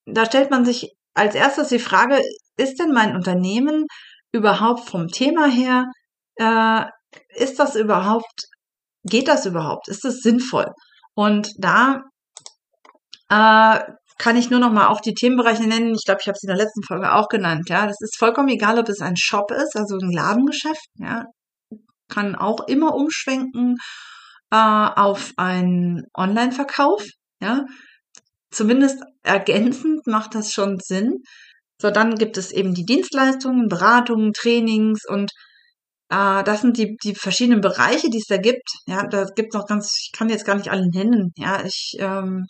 da 0.05 0.25
stellt 0.25 0.49
man 0.49 0.63
sich 0.63 0.93
als 1.13 1.35
erstes 1.35 1.69
die 1.69 1.79
Frage, 1.79 2.21
ist 2.57 2.79
denn 2.79 2.93
mein 2.93 3.15
Unternehmen 3.17 3.85
überhaupt 4.31 4.89
vom 4.89 5.09
Thema 5.09 5.47
her, 5.47 5.85
äh, 6.37 6.85
ist 7.35 7.59
das 7.59 7.75
überhaupt, 7.75 8.45
geht 9.03 9.27
das 9.27 9.45
überhaupt? 9.45 9.89
Ist 9.89 10.05
das 10.05 10.21
sinnvoll? 10.21 10.67
Und 11.15 11.51
da 11.57 12.03
äh, 13.29 13.79
kann 14.17 14.37
ich 14.37 14.49
nur 14.49 14.59
noch 14.59 14.71
mal 14.71 14.87
auch 14.87 15.01
die 15.01 15.13
Themenbereiche 15.13 15.67
nennen. 15.67 15.93
Ich 15.95 16.05
glaube, 16.05 16.19
ich 16.21 16.27
habe 16.27 16.37
sie 16.37 16.47
in 16.47 16.55
der 16.55 16.63
letzten 16.63 16.83
Folge 16.83 17.13
auch 17.13 17.27
genannt. 17.27 17.69
Ja, 17.69 17.85
das 17.85 17.99
ist 18.01 18.17
vollkommen 18.17 18.49
egal, 18.49 18.79
ob 18.79 18.89
es 18.89 19.01
ein 19.01 19.17
Shop 19.17 19.51
ist, 19.51 19.75
also 19.75 19.97
ein 19.97 20.11
Ladengeschäft. 20.11 20.87
Ja, 20.97 21.25
kann 22.09 22.35
auch 22.35 22.67
immer 22.67 22.95
umschwenken 22.95 23.77
äh, 24.51 24.55
auf 24.55 25.33
einen 25.37 26.03
Online-Verkauf. 26.15 27.03
Ja, 27.41 27.65
zumindest 28.51 29.03
ergänzend 29.23 30.07
macht 30.07 30.35
das 30.35 30.51
schon 30.51 30.79
Sinn. 30.79 31.23
So, 31.81 31.91
dann 31.91 32.15
gibt 32.15 32.37
es 32.37 32.51
eben 32.51 32.73
die 32.73 32.85
Dienstleistungen, 32.85 33.67
Beratungen, 33.67 34.31
Trainings 34.33 35.01
und 35.07 35.31
äh, 36.09 36.43
das 36.43 36.61
sind 36.61 36.77
die, 36.77 36.97
die 37.03 37.15
verschiedenen 37.15 37.61
Bereiche, 37.61 38.09
die 38.09 38.19
es 38.19 38.27
da 38.27 38.37
gibt. 38.37 38.69
Ja, 38.87 39.05
da 39.07 39.25
gibt 39.35 39.53
es 39.53 39.59
noch 39.59 39.67
ganz, 39.67 39.97
ich 40.01 40.11
kann 40.13 40.29
jetzt 40.29 40.45
gar 40.45 40.55
nicht 40.55 40.69
alle 40.71 40.89
nennen. 40.89 41.33
Ja, 41.37 41.63
ich 41.65 41.95
ähm, 41.99 42.45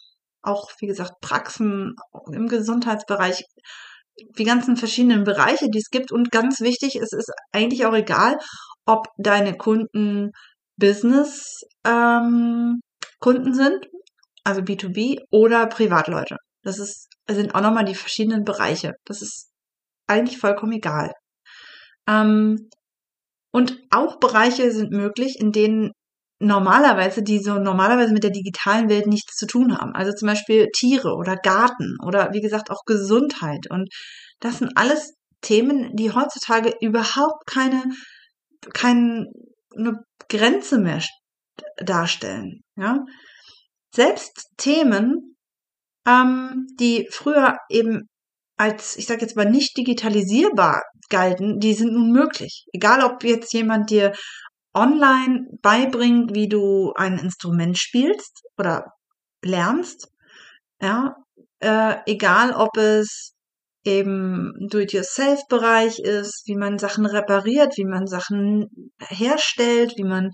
auch, 0.45 0.69
wie 0.79 0.88
gesagt, 0.88 1.13
Praxen 1.21 1.95
im 2.31 2.47
Gesundheitsbereich, 2.47 3.43
die 4.38 4.43
ganzen 4.43 4.77
verschiedenen 4.77 5.23
Bereiche, 5.23 5.67
die 5.69 5.79
es 5.79 5.89
gibt. 5.89 6.12
Und 6.12 6.31
ganz 6.31 6.62
wichtig, 6.62 6.95
es 6.95 7.12
ist 7.12 7.31
eigentlich 7.51 7.86
auch 7.86 7.93
egal, 7.93 8.38
ob 8.86 9.08
deine 9.17 9.58
Kunden 9.58 10.31
Business 10.77 11.62
ähm, 11.86 12.81
Kunden 13.19 13.53
sind 13.53 13.88
also 14.45 14.62
B2B 14.62 15.17
oder 15.31 15.67
Privatleute. 15.67 16.38
Das 16.62 16.79
ist, 16.79 17.10
sind 17.27 17.53
auch 17.53 17.62
nochmal 17.62 17.86
die 17.86 17.95
verschiedenen 17.95 18.43
Bereiche. 18.43 18.93
Das 19.03 19.21
ist 19.21 19.49
eigentlich 20.08 20.38
vollkommen 20.38 20.73
egal. 20.73 21.12
Ähm, 22.08 22.69
und 23.51 23.79
auch 23.89 24.19
Bereiche 24.19 24.71
sind 24.71 24.91
möglich, 24.91 25.38
in 25.39 25.51
denen 25.51 25.91
normalerweise, 26.39 27.24
die 27.24 27.39
so 27.39 27.56
normalerweise 27.56 28.13
mit 28.13 28.24
der 28.24 28.32
digitalen 28.32 28.89
Welt 28.89 29.08
nichts 29.08 29.36
zu 29.36 29.48
tun 29.48 29.78
haben. 29.78 29.93
Also 29.93 30.12
zum 30.12 30.28
Beispiel 30.28 30.67
Tiere 30.76 31.15
oder 31.15 31.36
Garten 31.36 31.98
oder 32.06 32.30
wie 32.34 32.41
gesagt 32.41 32.69
auch 32.69 32.84
Gesundheit. 32.86 33.67
Und 33.69 33.89
das 34.39 34.60
sind 34.60 34.71
alles 34.76 35.13
Themen, 35.41 35.95
die 35.95 36.12
heutzutage 36.12 36.74
überhaupt 36.82 37.45
keine, 37.45 37.84
keine 38.74 39.28
Grenze 40.28 40.78
mehr 40.80 41.02
darstellen. 41.78 42.62
Ja? 42.76 43.06
Selbst 43.93 44.50
Themen, 44.58 45.38
ähm, 46.06 46.67
die 46.80 47.08
früher 47.12 47.58
eben 47.69 48.10
als, 48.58 48.98
ich 48.98 49.06
sage 49.06 49.21
jetzt 49.21 49.36
mal, 49.36 49.50
nicht 49.50 49.78
digitalisierbar 49.78 50.82
galten, 51.10 51.60
die 51.60 51.74
sind 51.74 51.93
nun 51.93 52.12
möglich. 52.12 52.65
Egal, 52.74 53.04
ob 53.04 53.24
jetzt 53.24 53.54
jemand 53.54 53.89
dir 53.89 54.13
online 54.75 55.47
beibringt, 55.61 56.35
wie 56.35 56.49
du 56.49 56.93
ein 56.95 57.17
Instrument 57.17 57.77
spielst 57.77 58.43
oder 58.57 58.93
lernst, 59.41 60.09
ja, 60.81 61.15
äh, 61.59 61.95
egal 62.05 62.53
ob 62.53 62.77
es 62.77 63.33
eben 63.85 64.53
Do-it-yourself-Bereich 64.59 65.99
ist, 65.99 66.43
wie 66.47 66.55
man 66.55 66.79
Sachen 66.79 67.05
repariert, 67.05 67.77
wie 67.77 67.85
man 67.85 68.07
Sachen 68.07 68.67
herstellt, 68.99 69.93
wie 69.95 70.03
man 70.03 70.31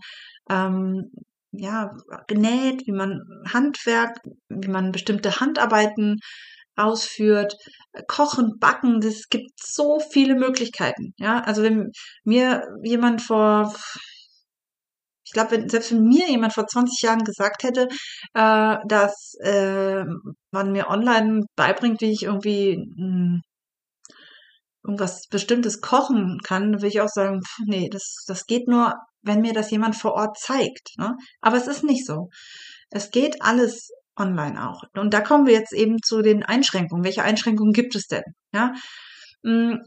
ähm, 0.49 1.12
ja 1.51 1.91
genäht, 2.27 2.88
wie 2.88 2.93
man 2.93 3.21
Handwerk, 3.54 4.17
wie 4.49 4.69
man 4.69 4.91
bestimmte 4.91 5.39
Handarbeiten 5.39 6.19
ausführt, 6.77 7.56
kochen, 8.08 8.58
backen, 8.60 9.01
das 9.01 9.27
gibt 9.30 9.51
so 9.58 9.99
viele 9.99 10.36
Möglichkeiten. 10.36 11.13
Ja, 11.17 11.41
also 11.41 11.62
wenn 11.63 11.91
mir 12.23 12.63
jemand 12.84 13.21
vor 13.21 13.73
ich 15.32 15.34
glaube, 15.34 15.52
wenn, 15.52 15.70
selbst 15.70 15.94
wenn 15.94 16.04
mir 16.04 16.30
jemand 16.30 16.54
vor 16.54 16.67
20 16.67 17.02
Jahren 17.04 17.24
gesagt 17.24 17.63
hätte, 17.63 17.88
äh, 18.34 18.76
dass 18.86 19.34
äh, 19.41 20.04
man 20.52 20.74
mir 20.74 20.89
online 20.89 21.46
beibringt, 21.56 22.02
wie 22.02 22.12
ich 22.12 22.24
irgendwie 22.24 22.78
mh, 22.98 23.06
hm, 23.06 23.41
irgendwas 24.84 25.28
Bestimmtes 25.30 25.80
kochen 25.80 26.39
kann, 26.44 26.74
würde 26.74 26.88
ich 26.89 27.00
auch 27.00 27.08
sagen, 27.08 27.39
pff, 27.41 27.60
nee, 27.65 27.88
das, 27.89 28.26
das 28.28 28.46
geht 28.46 28.67
nur, 28.67 28.94
wenn 29.22 29.39
mir 29.39 29.54
das 29.54 29.72
jemand 29.72 29.96
vor 29.96 30.15
Ort 30.15 30.38
zeigt. 30.38 30.98
Ne? 30.98 31.15
Aber 31.39 31.56
es 31.56 31.67
ist 31.67 31.86
nicht 31.86 32.06
so. 32.06 32.28
Es 32.89 33.12
geht 33.12 33.41
alles 33.41 33.89
online 34.17 34.67
auch. 34.70 34.84
Und 34.98 35.13
da 35.13 35.22
kommen 35.22 35.46
wir 35.46 35.54
jetzt 35.54 35.74
eben 35.74 36.02
zu 36.04 36.22
den 36.22 36.44
Einschränkungen. 36.44 37.06
Welche 37.06 37.24
Einschränkungen 37.24 37.72
gibt 37.72 37.96
es 37.96 38.08
denn? 38.08 38.24
Ja, 38.54 38.74
hm, 39.46 39.80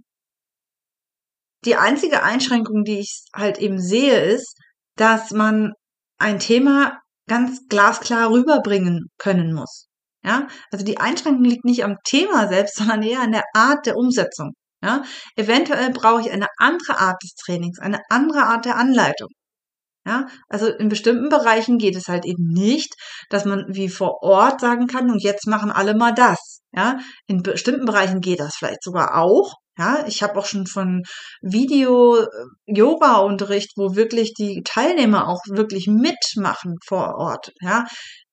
die 1.67 1.77
einzige 1.77 2.23
Einschränkung, 2.23 2.85
die 2.85 3.01
ich 3.01 3.25
halt 3.35 3.59
eben 3.59 3.79
sehe, 3.79 4.21
ist, 4.21 4.57
dass 4.97 5.31
man 5.31 5.73
ein 6.19 6.39
Thema 6.39 7.01
ganz 7.29 7.67
glasklar 7.69 8.31
rüberbringen 8.31 9.11
können 9.19 9.53
muss. 9.53 9.89
Ja, 10.25 10.49
also 10.73 10.85
die 10.85 10.99
Einschränkung 10.99 11.45
liegt 11.45 11.65
nicht 11.65 11.85
am 11.85 11.97
Thema 12.05 12.49
selbst, 12.49 12.77
sondern 12.77 13.03
eher 13.03 13.21
an 13.21 13.33
der 13.33 13.45
Art 13.55 13.87
der 13.87 13.97
Umsetzung. 13.97 14.53
Ja, 14.83 15.03
eventuell 15.37 15.91
brauche 15.91 16.21
ich 16.21 16.31
eine 16.31 16.47
andere 16.59 16.99
Art 16.99 17.23
des 17.23 17.35
Trainings, 17.35 17.79
eine 17.79 18.01
andere 18.11 18.45
Art 18.45 18.67
der 18.67 18.77
Anleitung. 18.77 19.29
Ja, 20.07 20.27
also 20.49 20.67
in 20.69 20.91
bestimmten 20.91 21.31
Bereichen 21.31 21.79
geht 21.79 21.97
es 21.97 22.09
halt 22.09 22.27
eben 22.27 22.49
nicht, 22.49 22.95
dass 23.31 23.47
man 23.47 23.65
wie 23.69 23.89
vor 23.89 24.23
Ort 24.23 24.61
sagen 24.61 24.87
kann, 24.87 25.11
und 25.11 25.23
jetzt 25.23 25.47
machen 25.47 25.71
alle 25.71 25.95
mal 25.95 26.13
das. 26.13 26.61
Ja, 26.73 26.99
in 27.27 27.43
bestimmten 27.43 27.87
Bereichen 27.87 28.21
geht 28.21 28.41
das 28.41 28.57
vielleicht 28.57 28.83
sogar 28.83 29.17
auch. 29.17 29.55
Ja, 29.77 30.05
ich 30.07 30.23
habe 30.23 30.39
auch 30.39 30.47
schon 30.47 30.67
von 30.67 31.03
Video-Yoga-Unterricht, 31.43 33.77
äh, 33.77 33.81
wo 33.81 33.97
wirklich 33.97 34.33
die 34.35 34.63
Teilnehmer 34.65 35.29
auch 35.29 35.41
wirklich 35.49 35.89
mitmachen 35.89 36.77
vor 36.87 37.17
Ort, 37.17 37.51
ja, 37.61 37.85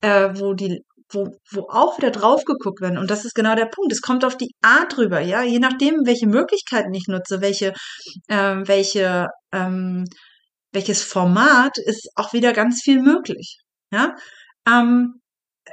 äh, 0.01 0.30
wo 0.34 0.54
die 0.54 0.84
wo, 1.13 1.27
wo 1.51 1.67
auch 1.69 1.97
wieder 1.97 2.12
drauf 2.12 2.45
geguckt 2.45 2.82
werden. 2.82 2.97
Und 2.97 3.12
das 3.12 3.25
ist 3.25 3.36
genau 3.36 3.56
der 3.56 3.65
Punkt. 3.65 3.91
Es 3.91 4.01
kommt 4.01 4.23
auf 4.25 4.38
die 4.38 4.54
Art 4.62 4.95
drüber, 4.95 5.19
ja. 5.19 5.41
Je 5.43 5.60
nachdem, 5.60 6.06
welche 6.06 6.27
Möglichkeiten 6.27 6.93
ich 6.93 7.08
nutze, 7.08 7.41
welche, 7.41 7.73
ähm, 8.30 8.67
welche, 8.67 9.27
ähm, 9.51 10.06
welches 10.71 11.04
Format, 11.04 11.77
ist 11.77 12.10
auch 12.15 12.34
wieder 12.34 12.54
ganz 12.54 12.82
viel 12.82 13.01
möglich. 13.01 13.58
Ja. 13.91 14.15
Ähm, 14.67 15.21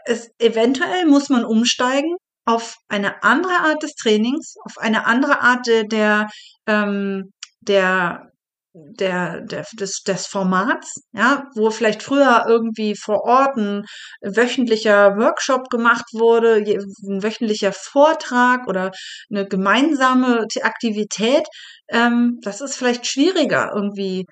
es, 0.05 0.31
eventuell 0.39 1.07
muss 1.07 1.29
man 1.29 1.45
umsteigen 1.45 2.17
auf 2.49 2.77
eine 2.89 3.23
andere 3.23 3.61
Art 3.61 3.83
des 3.83 3.95
Trainings, 3.95 4.55
auf 4.65 4.79
eine 4.79 5.07
andere 5.07 5.43
Art 5.43 5.67
der, 5.67 6.29
ähm, 6.67 7.33
der 7.61 8.29
der, 8.75 9.41
der, 9.41 9.65
des, 9.73 10.03
des 10.07 10.27
Formats, 10.27 11.01
ja, 11.13 11.45
wo 11.57 11.71
vielleicht 11.71 12.03
früher 12.03 12.45
irgendwie 12.47 12.95
vor 12.95 13.25
Ort 13.25 13.57
ein 13.57 13.85
wöchentlicher 14.23 15.17
Workshop 15.17 15.69
gemacht 15.69 16.05
wurde, 16.13 16.57
ein 16.57 17.23
wöchentlicher 17.23 17.73
Vortrag 17.73 18.69
oder 18.69 18.93
eine 19.31 19.49
gemeinsame 19.49 20.47
Aktivität, 20.63 21.45
ähm, 21.89 22.39
das 22.43 22.61
ist 22.61 22.77
vielleicht 22.77 23.07
schwieriger 23.07 23.73
irgendwie 23.75 24.27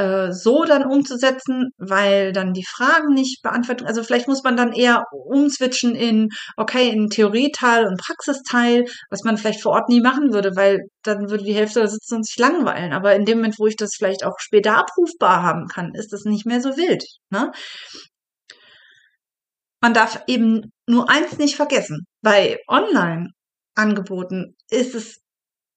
äh, 0.00 0.32
so 0.32 0.64
dann 0.64 0.84
umzusetzen, 0.84 1.72
weil 1.76 2.32
dann 2.32 2.54
die 2.54 2.64
Fragen 2.64 3.12
nicht 3.12 3.42
beantwortet. 3.42 3.86
Also 3.86 4.02
vielleicht 4.02 4.28
muss 4.28 4.42
man 4.42 4.56
dann 4.56 4.72
eher 4.72 5.04
umswitchen 5.12 5.94
in, 5.94 6.30
okay, 6.56 6.88
in 6.88 7.10
Theorieteil 7.10 7.86
und 7.86 8.00
Praxisteil, 8.00 8.86
was 9.10 9.24
man 9.24 9.36
vielleicht 9.36 9.60
vor 9.60 9.72
Ort 9.72 9.90
nie 9.90 10.00
machen 10.00 10.32
würde, 10.32 10.56
weil 10.56 10.78
dann 11.02 11.28
würde 11.28 11.44
die 11.44 11.54
Hälfte 11.54 11.80
da 11.80 11.86
sitzen 11.86 12.16
und 12.16 12.26
sich 12.26 12.38
langweilen. 12.38 12.94
Aber 12.94 13.14
in 13.14 13.26
dem 13.26 13.38
Moment, 13.38 13.58
wo 13.58 13.66
ich 13.66 13.76
das 13.76 13.90
vielleicht 13.94 14.24
auch 14.24 14.38
später 14.38 14.78
abrufbar 14.78 15.42
haben 15.42 15.66
kann, 15.66 15.92
ist 15.94 16.14
das 16.14 16.24
nicht 16.24 16.46
mehr 16.46 16.62
so 16.62 16.78
wild. 16.78 17.04
Ne? 17.28 17.52
Man 19.82 19.92
darf 19.92 20.22
eben 20.28 20.72
nur 20.86 21.10
eins 21.10 21.36
nicht 21.36 21.56
vergessen. 21.56 22.06
Bei 22.22 22.58
Online-Angeboten 22.68 24.56
ist 24.70 24.94
es 24.94 25.20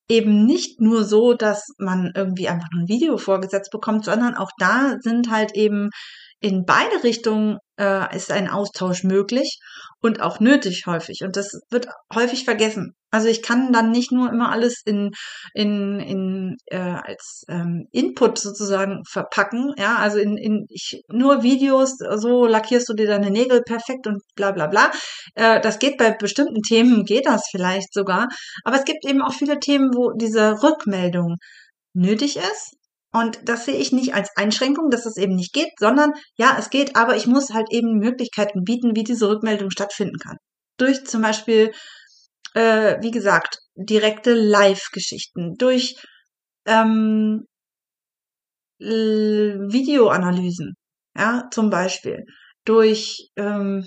eben 0.09 0.45
nicht 0.45 0.81
nur 0.81 1.03
so, 1.03 1.33
dass 1.33 1.67
man 1.77 2.11
irgendwie 2.15 2.47
einfach 2.49 2.67
nur 2.73 2.83
ein 2.83 2.89
Video 2.89 3.17
vorgesetzt 3.17 3.71
bekommt, 3.71 4.05
sondern 4.05 4.35
auch 4.35 4.51
da 4.57 4.97
sind 5.01 5.31
halt 5.31 5.55
eben 5.55 5.89
in 6.43 6.65
beide 6.65 7.03
Richtungen 7.05 7.57
äh, 7.79 8.13
ist 8.13 8.29
ein 8.29 8.49
Austausch 8.49 9.05
möglich 9.05 9.59
und 10.01 10.21
auch 10.21 10.41
nötig 10.41 10.83
häufig. 10.85 11.21
Und 11.23 11.37
das 11.37 11.57
wird 11.69 11.87
häufig 12.13 12.43
vergessen. 12.43 12.95
Also 13.11 13.29
ich 13.29 13.41
kann 13.41 13.71
dann 13.71 13.91
nicht 13.91 14.11
nur 14.11 14.29
immer 14.29 14.51
alles 14.51 14.81
in, 14.83 15.11
in, 15.53 16.01
in 16.01 16.57
äh, 16.65 16.77
als 16.77 17.43
ähm, 17.47 17.87
Input 17.93 18.39
sozusagen 18.39 19.03
verpacken. 19.09 19.73
Ja, 19.77 19.95
also 19.95 20.17
in, 20.17 20.35
in 20.35 20.65
ich, 20.67 21.01
nur 21.07 21.43
Videos, 21.43 21.95
so 22.17 22.45
lackierst 22.45 22.89
du 22.89 22.93
dir 22.93 23.07
deine 23.07 23.31
Nägel 23.31 23.61
perfekt 23.61 24.05
und 24.05 24.21
bla 24.35 24.51
bla 24.51 24.67
bla. 24.67 24.91
Äh, 25.35 25.61
das 25.61 25.79
geht 25.79 25.97
bei 25.97 26.11
bestimmten 26.11 26.61
Themen, 26.61 27.05
geht 27.05 27.25
das 27.25 27.43
vielleicht 27.49 27.93
sogar. 27.93 28.27
Aber 28.65 28.75
es 28.75 28.83
gibt 28.83 29.05
eben 29.07 29.21
auch 29.21 29.33
viele 29.33 29.59
Themen, 29.59 29.91
wo 29.95 30.11
diese 30.11 30.61
Rückmeldung 30.61 31.37
nötig 31.93 32.35
ist 32.35 32.75
und 33.13 33.47
das 33.47 33.65
sehe 33.65 33.75
ich 33.75 33.91
nicht 33.91 34.15
als 34.15 34.35
Einschränkung, 34.35 34.89
dass 34.89 35.05
es 35.05 35.17
eben 35.17 35.35
nicht 35.35 35.53
geht, 35.53 35.71
sondern 35.77 36.13
ja, 36.35 36.55
es 36.57 36.71
geht, 36.71 36.95
aber 36.95 37.15
ich 37.15 37.27
muss 37.27 37.51
halt 37.53 37.67
eben 37.71 37.99
Möglichkeiten 37.99 38.63
bieten, 38.63 38.95
wie 38.95 39.03
diese 39.03 39.29
Rückmeldung 39.29 39.69
stattfinden 39.69 40.17
kann. 40.17 40.37
Durch 40.77 41.05
zum 41.05 41.21
Beispiel, 41.21 41.71
äh, 42.55 42.97
wie 43.01 43.11
gesagt, 43.11 43.59
direkte 43.75 44.33
Live-Geschichten, 44.33 45.55
durch 45.57 45.95
ähm, 46.65 47.45
Videoanalysen, 48.79 50.73
ja, 51.15 51.47
zum 51.51 51.69
Beispiel, 51.69 52.25
durch 52.65 53.29
ähm, 53.37 53.85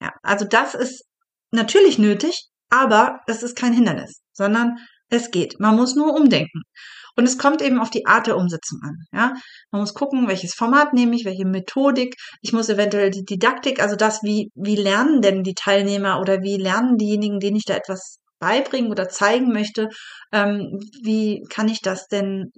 ja, 0.00 0.12
also 0.22 0.44
das 0.44 0.74
ist 0.74 1.04
natürlich 1.52 1.98
nötig, 1.98 2.48
aber 2.70 3.20
das 3.26 3.42
ist 3.42 3.56
kein 3.56 3.72
Hindernis 3.72 4.23
sondern 4.34 4.76
es 5.08 5.30
geht. 5.30 5.60
Man 5.60 5.76
muss 5.76 5.94
nur 5.94 6.14
umdenken. 6.14 6.62
Und 7.16 7.24
es 7.26 7.38
kommt 7.38 7.62
eben 7.62 7.78
auf 7.78 7.90
die 7.90 8.06
Art 8.06 8.26
der 8.26 8.36
Umsetzung 8.36 8.80
an. 8.82 8.96
Ja, 9.12 9.34
man 9.70 9.80
muss 9.80 9.94
gucken, 9.94 10.26
welches 10.26 10.54
Format 10.54 10.94
nehme 10.94 11.14
ich, 11.14 11.24
welche 11.24 11.46
Methodik. 11.46 12.16
Ich 12.40 12.52
muss 12.52 12.68
eventuell 12.68 13.10
die 13.10 13.24
Didaktik, 13.24 13.80
also 13.80 13.96
das, 13.96 14.22
wie 14.22 14.50
wie 14.54 14.76
lernen 14.76 15.22
denn 15.22 15.44
die 15.44 15.54
Teilnehmer 15.54 16.20
oder 16.20 16.42
wie 16.42 16.56
lernen 16.56 16.98
diejenigen, 16.98 17.38
denen 17.40 17.56
ich 17.56 17.64
da 17.64 17.74
etwas 17.74 18.18
beibringen 18.40 18.90
oder 18.90 19.08
zeigen 19.08 19.52
möchte, 19.52 19.88
ähm, 20.32 20.80
wie 21.02 21.42
kann 21.48 21.68
ich 21.68 21.80
das 21.82 22.08
denn 22.08 22.50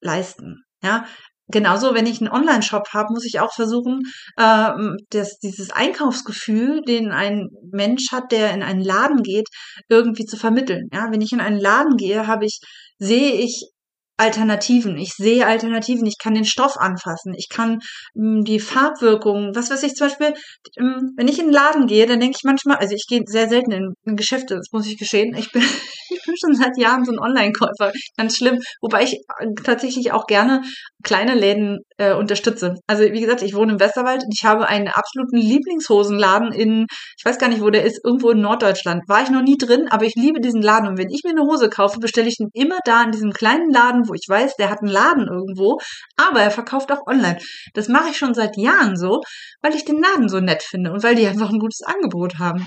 leisten? 0.00 0.62
Ja, 0.82 1.06
Genauso, 1.48 1.94
wenn 1.94 2.06
ich 2.06 2.20
einen 2.20 2.32
Online-Shop 2.32 2.88
habe, 2.92 3.12
muss 3.12 3.26
ich 3.26 3.40
auch 3.40 3.52
versuchen, 3.52 4.02
äh, 4.36 4.70
das, 5.10 5.38
dieses 5.38 5.70
Einkaufsgefühl, 5.70 6.80
den 6.82 7.12
ein 7.12 7.48
Mensch 7.70 8.12
hat, 8.12 8.32
der 8.32 8.52
in 8.52 8.62
einen 8.62 8.82
Laden 8.82 9.22
geht, 9.22 9.48
irgendwie 9.88 10.24
zu 10.24 10.36
vermitteln. 10.38 10.88
Ja, 10.92 11.08
wenn 11.10 11.20
ich 11.20 11.32
in 11.32 11.40
einen 11.40 11.60
Laden 11.60 11.96
gehe, 11.96 12.26
habe 12.26 12.46
ich, 12.46 12.60
sehe 12.98 13.32
ich 13.32 13.73
Alternativen. 14.16 14.96
Ich 14.96 15.12
sehe 15.14 15.46
Alternativen. 15.46 16.06
Ich 16.06 16.18
kann 16.22 16.34
den 16.34 16.44
Stoff 16.44 16.76
anfassen. 16.76 17.34
Ich 17.36 17.48
kann 17.48 17.80
mh, 18.14 18.36
hm, 18.38 18.44
die 18.44 18.60
Farbwirkung, 18.60 19.54
was 19.54 19.70
weiß 19.70 19.82
ich 19.82 19.94
zum 19.94 20.08
Beispiel, 20.08 20.34
mh, 20.78 20.96
hm, 20.96 21.10
wenn 21.16 21.28
ich 21.28 21.38
in 21.38 21.46
den 21.46 21.52
Laden 21.52 21.86
gehe, 21.86 22.06
dann 22.06 22.20
denke 22.20 22.36
ich 22.38 22.44
manchmal, 22.44 22.76
also 22.76 22.94
ich 22.94 23.06
gehe 23.08 23.22
sehr 23.26 23.48
selten 23.48 23.72
in, 23.72 23.94
in 24.04 24.16
Geschäfte, 24.16 24.56
das 24.56 24.68
muss 24.72 24.86
ich 24.86 24.98
geschehen. 24.98 25.34
Ich 25.36 25.50
bin, 25.50 25.62
ich 26.10 26.22
bin 26.24 26.34
schon 26.36 26.54
seit 26.54 26.78
Jahren 26.78 27.04
so 27.04 27.12
ein 27.12 27.18
Online-Käufer. 27.18 27.92
Ganz 28.16 28.36
schlimm. 28.36 28.60
Wobei 28.80 29.02
ich 29.02 29.14
äh, 29.14 29.46
tatsächlich 29.64 30.12
auch 30.12 30.26
gerne 30.26 30.62
kleine 31.02 31.34
Läden 31.34 31.80
äh, 31.98 32.14
unterstütze. 32.14 32.74
Also 32.86 33.04
wie 33.04 33.20
gesagt, 33.20 33.42
ich 33.42 33.54
wohne 33.54 33.72
im 33.72 33.80
Westerwald 33.80 34.24
und 34.24 34.32
ich 34.32 34.44
habe 34.44 34.68
einen 34.68 34.88
absoluten 34.88 35.36
Lieblingshosenladen 35.36 36.52
in, 36.52 36.86
ich 37.18 37.24
weiß 37.24 37.38
gar 37.38 37.48
nicht, 37.48 37.60
wo 37.60 37.70
der 37.70 37.84
ist, 37.84 38.00
irgendwo 38.04 38.30
in 38.30 38.40
Norddeutschland. 38.40 39.02
War 39.08 39.22
ich 39.22 39.30
noch 39.30 39.42
nie 39.42 39.56
drin, 39.58 39.88
aber 39.90 40.04
ich 40.04 40.14
liebe 40.14 40.40
diesen 40.40 40.62
Laden. 40.62 40.88
Und 40.88 40.98
wenn 40.98 41.10
ich 41.10 41.22
mir 41.24 41.30
eine 41.30 41.42
Hose 41.42 41.68
kaufe, 41.68 41.98
bestelle 41.98 42.28
ich 42.28 42.36
den 42.36 42.48
immer 42.52 42.78
da 42.84 43.02
in 43.02 43.10
diesem 43.10 43.32
kleinen 43.32 43.70
Laden, 43.70 44.03
wo 44.08 44.14
ich 44.14 44.26
weiß, 44.28 44.56
der 44.56 44.70
hat 44.70 44.80
einen 44.80 44.90
Laden 44.90 45.26
irgendwo, 45.28 45.78
aber 46.16 46.42
er 46.42 46.50
verkauft 46.50 46.92
auch 46.92 47.06
online. 47.06 47.38
Das 47.74 47.88
mache 47.88 48.10
ich 48.10 48.16
schon 48.16 48.34
seit 48.34 48.56
Jahren 48.56 48.96
so, 48.96 49.20
weil 49.62 49.74
ich 49.74 49.84
den 49.84 50.00
Laden 50.00 50.28
so 50.28 50.40
nett 50.40 50.62
finde 50.62 50.92
und 50.92 51.02
weil 51.02 51.14
die 51.14 51.26
einfach 51.26 51.50
ein 51.50 51.58
gutes 51.58 51.82
Angebot 51.82 52.38
haben. 52.38 52.66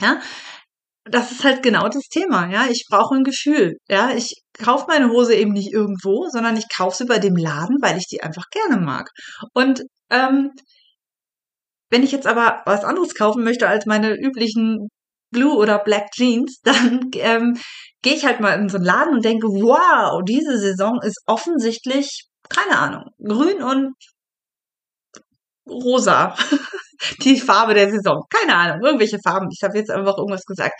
Ja, 0.00 0.20
das 1.04 1.32
ist 1.32 1.44
halt 1.44 1.62
genau 1.62 1.88
das 1.88 2.08
Thema, 2.08 2.50
ja. 2.50 2.66
Ich 2.70 2.86
brauche 2.88 3.14
ein 3.14 3.24
Gefühl, 3.24 3.76
ja. 3.88 4.10
Ich 4.14 4.34
kaufe 4.58 4.86
meine 4.88 5.10
Hose 5.10 5.34
eben 5.34 5.52
nicht 5.52 5.72
irgendwo, 5.72 6.28
sondern 6.30 6.56
ich 6.56 6.66
kaufe 6.74 6.96
sie 6.96 7.06
bei 7.06 7.18
dem 7.18 7.36
Laden, 7.36 7.78
weil 7.80 7.96
ich 7.98 8.06
die 8.08 8.22
einfach 8.22 8.44
gerne 8.50 8.80
mag. 8.80 9.08
Und 9.54 9.82
ähm, 10.10 10.52
wenn 11.90 12.02
ich 12.02 12.12
jetzt 12.12 12.26
aber 12.26 12.62
was 12.66 12.84
anderes 12.84 13.14
kaufen 13.14 13.44
möchte 13.44 13.68
als 13.68 13.86
meine 13.86 14.14
üblichen 14.14 14.88
Blue 15.30 15.56
oder 15.56 15.78
Black 15.78 16.10
Jeans, 16.12 16.60
dann 16.64 17.10
ähm, 17.14 17.58
gehe 18.02 18.14
ich 18.14 18.24
halt 18.24 18.40
mal 18.40 18.58
in 18.58 18.68
so 18.68 18.76
einen 18.76 18.86
Laden 18.86 19.14
und 19.14 19.24
denke, 19.24 19.46
wow, 19.48 20.22
diese 20.24 20.58
Saison 20.58 21.00
ist 21.02 21.20
offensichtlich, 21.26 22.26
keine 22.48 22.78
Ahnung, 22.78 23.04
grün 23.22 23.62
und 23.62 23.94
rosa. 25.68 26.34
Die 27.22 27.38
Farbe 27.38 27.74
der 27.74 27.90
Saison. 27.90 28.24
Keine 28.28 28.56
Ahnung, 28.56 28.84
irgendwelche 28.84 29.18
Farben. 29.22 29.48
Ich 29.52 29.62
habe 29.62 29.78
jetzt 29.78 29.90
einfach 29.90 30.18
irgendwas 30.18 30.44
gesagt. 30.44 30.74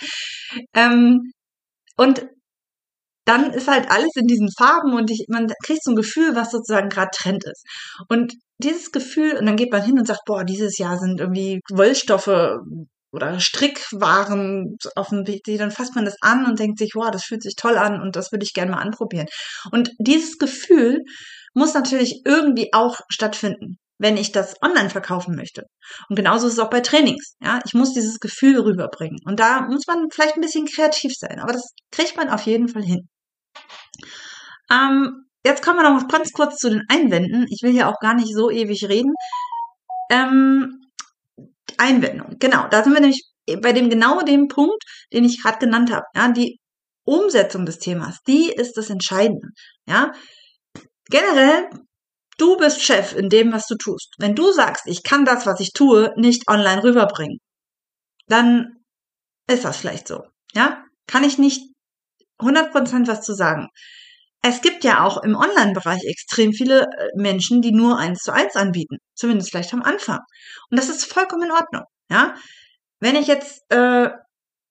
Ähm, 0.75 1.33
und 1.97 2.27
dann 3.25 3.53
ist 3.53 3.69
halt 3.69 3.91
alles 3.91 4.11
in 4.17 4.27
diesen 4.27 4.49
Farben 4.57 4.95
und 4.95 5.11
ich, 5.11 5.27
man 5.29 5.53
kriegt 5.63 5.85
so 5.85 5.93
ein 5.93 5.97
Gefühl, 5.97 6.35
was 6.35 6.51
sozusagen 6.51 6.89
gerade 6.89 7.11
Trend 7.15 7.45
ist. 7.45 7.63
Und 8.09 8.35
dieses 8.57 8.91
Gefühl, 8.91 9.37
und 9.37 9.47
dann 9.47 9.57
geht 9.57 9.71
man 9.71 9.83
hin 9.83 9.99
und 9.99 10.07
sagt, 10.07 10.23
boah, 10.25 10.45
dieses 10.45 10.79
Jahr 10.79 10.99
sind 10.99 11.21
irgendwie 11.21 11.61
Wollstoffe 11.71 12.57
oder 13.13 13.41
Strickwaren 13.41 14.77
auf 14.97 15.09
dem 15.09 15.25
PC, 15.25 15.59
dann 15.59 15.71
fasst 15.71 15.95
man 15.95 16.05
das 16.05 16.17
an 16.21 16.45
und 16.45 16.59
denkt 16.59 16.79
sich, 16.79 16.93
wow, 16.95 17.11
das 17.11 17.25
fühlt 17.25 17.43
sich 17.43 17.55
toll 17.57 17.79
an 17.79 18.01
und 18.01 18.17
das 18.17 18.33
würde 18.33 18.45
ich 18.45 18.53
gerne 18.53 18.73
mal 18.73 18.83
anprobieren. 18.83 19.27
Und 19.73 19.91
dieses 19.99 20.39
Gefühl 20.39 21.03
muss 21.55 21.75
natürlich 21.75 22.23
irgendwie 22.25 22.69
auch 22.73 23.01
stattfinden, 23.09 23.79
wenn 23.99 24.17
ich 24.17 24.33
das 24.33 24.55
online 24.63 24.91
verkaufen 24.91 25.35
möchte. 25.35 25.63
Und 26.09 26.17
genauso 26.17 26.47
ist 26.47 26.55
es 26.55 26.59
auch 26.59 26.71
bei 26.71 26.81
Trainings. 26.81 27.35
Ja, 27.41 27.61
ich 27.65 27.75
muss 27.75 27.95
dieses 27.95 28.21
Gefühl 28.21 28.61
rüberbringen. 28.61 29.19
Und 29.25 29.41
da 29.41 29.63
muss 29.63 29.87
man 29.87 30.07
vielleicht 30.13 30.37
ein 30.37 30.43
bisschen 30.43 30.67
kreativ 30.67 31.13
sein, 31.17 31.41
aber 31.41 31.53
das 31.53 31.73
kriegt 31.91 32.17
man 32.17 32.29
auf 32.29 32.43
jeden 32.43 32.69
Fall 32.69 32.83
hin. 32.83 33.09
Ähm, 34.71 35.25
jetzt 35.45 35.65
kommen 35.65 35.79
wir 35.79 35.91
noch 35.91 36.09
ganz 36.09 36.33
kurz 36.33 36.57
zu 36.57 36.69
den 36.69 36.83
Einwänden. 36.89 37.47
Ich 37.51 37.63
will 37.63 37.73
hier 37.73 37.89
auch 37.89 37.99
gar 38.01 38.15
nicht 38.15 38.35
so 38.35 38.51
ewig 38.51 38.85
reden. 38.89 39.13
Ähm, 40.11 40.88
Einwendung. 41.77 42.37
Genau, 42.39 42.69
da 42.69 42.83
sind 42.83 42.95
wir 42.95 43.01
nämlich 43.01 43.25
bei 43.61 43.73
dem 43.73 43.91
genau 43.91 44.23
dem 44.23 44.49
Punkt, 44.49 44.83
den 45.13 45.25
ich 45.25 45.43
gerade 45.43 45.59
genannt 45.59 45.93
habe. 45.93 46.05
Ja, 46.15 46.29
die 46.29 46.59
Umsetzung 47.05 47.65
des 47.67 47.79
Themas, 47.79 48.19
die 48.27 48.51
ist 48.53 48.77
das 48.77 48.91
Entscheidende. 48.91 49.49
Ja, 49.87 50.13
generell, 51.11 51.71
du 52.37 52.57
bist 52.57 52.83
Chef 52.83 53.15
in 53.15 53.29
dem, 53.29 53.53
was 53.53 53.67
du 53.67 53.77
tust. 53.77 54.15
Wenn 54.19 54.35
du 54.35 54.53
sagst, 54.53 54.87
ich 54.87 55.03
kann 55.03 55.25
das, 55.25 55.47
was 55.47 55.61
ich 55.61 55.73
tue, 55.73 56.13
nicht 56.17 56.49
online 56.49 56.83
rüberbringen, 56.83 57.39
dann 58.27 58.77
ist 59.51 59.65
das 59.65 59.79
vielleicht 59.79 60.09
so. 60.09 60.23
Ja, 60.55 60.85
kann 61.07 61.25
ich 61.25 61.39
nicht 61.39 61.63
100% 62.41 63.07
was 63.09 63.23
zu 63.23 63.35
sagen. 63.35 63.69
Es 64.49 64.63
gibt 64.63 64.83
ja 64.83 65.05
auch 65.05 65.23
im 65.23 65.37
Online-Bereich 65.37 66.05
extrem 66.07 66.53
viele 66.53 66.85
äh, 66.85 67.09
Menschen, 67.17 67.61
die 67.61 67.73
nur 67.73 67.99
eins 67.99 68.21
zu 68.21 68.33
eins 68.33 68.57
anbieten. 68.57 68.97
Zumindest 69.15 69.51
vielleicht 69.51 69.75
am 69.75 69.83
Anfang. 69.83 70.21
Und 70.71 70.79
das 70.79 70.89
ist 70.89 71.05
vollkommen 71.05 71.45
in 71.45 71.53
Ordnung. 71.53 71.83
Ja, 72.11 72.35
wenn 72.99 73.17
ich 73.17 73.27
jetzt, 73.27 73.71
äh, 73.71 74.09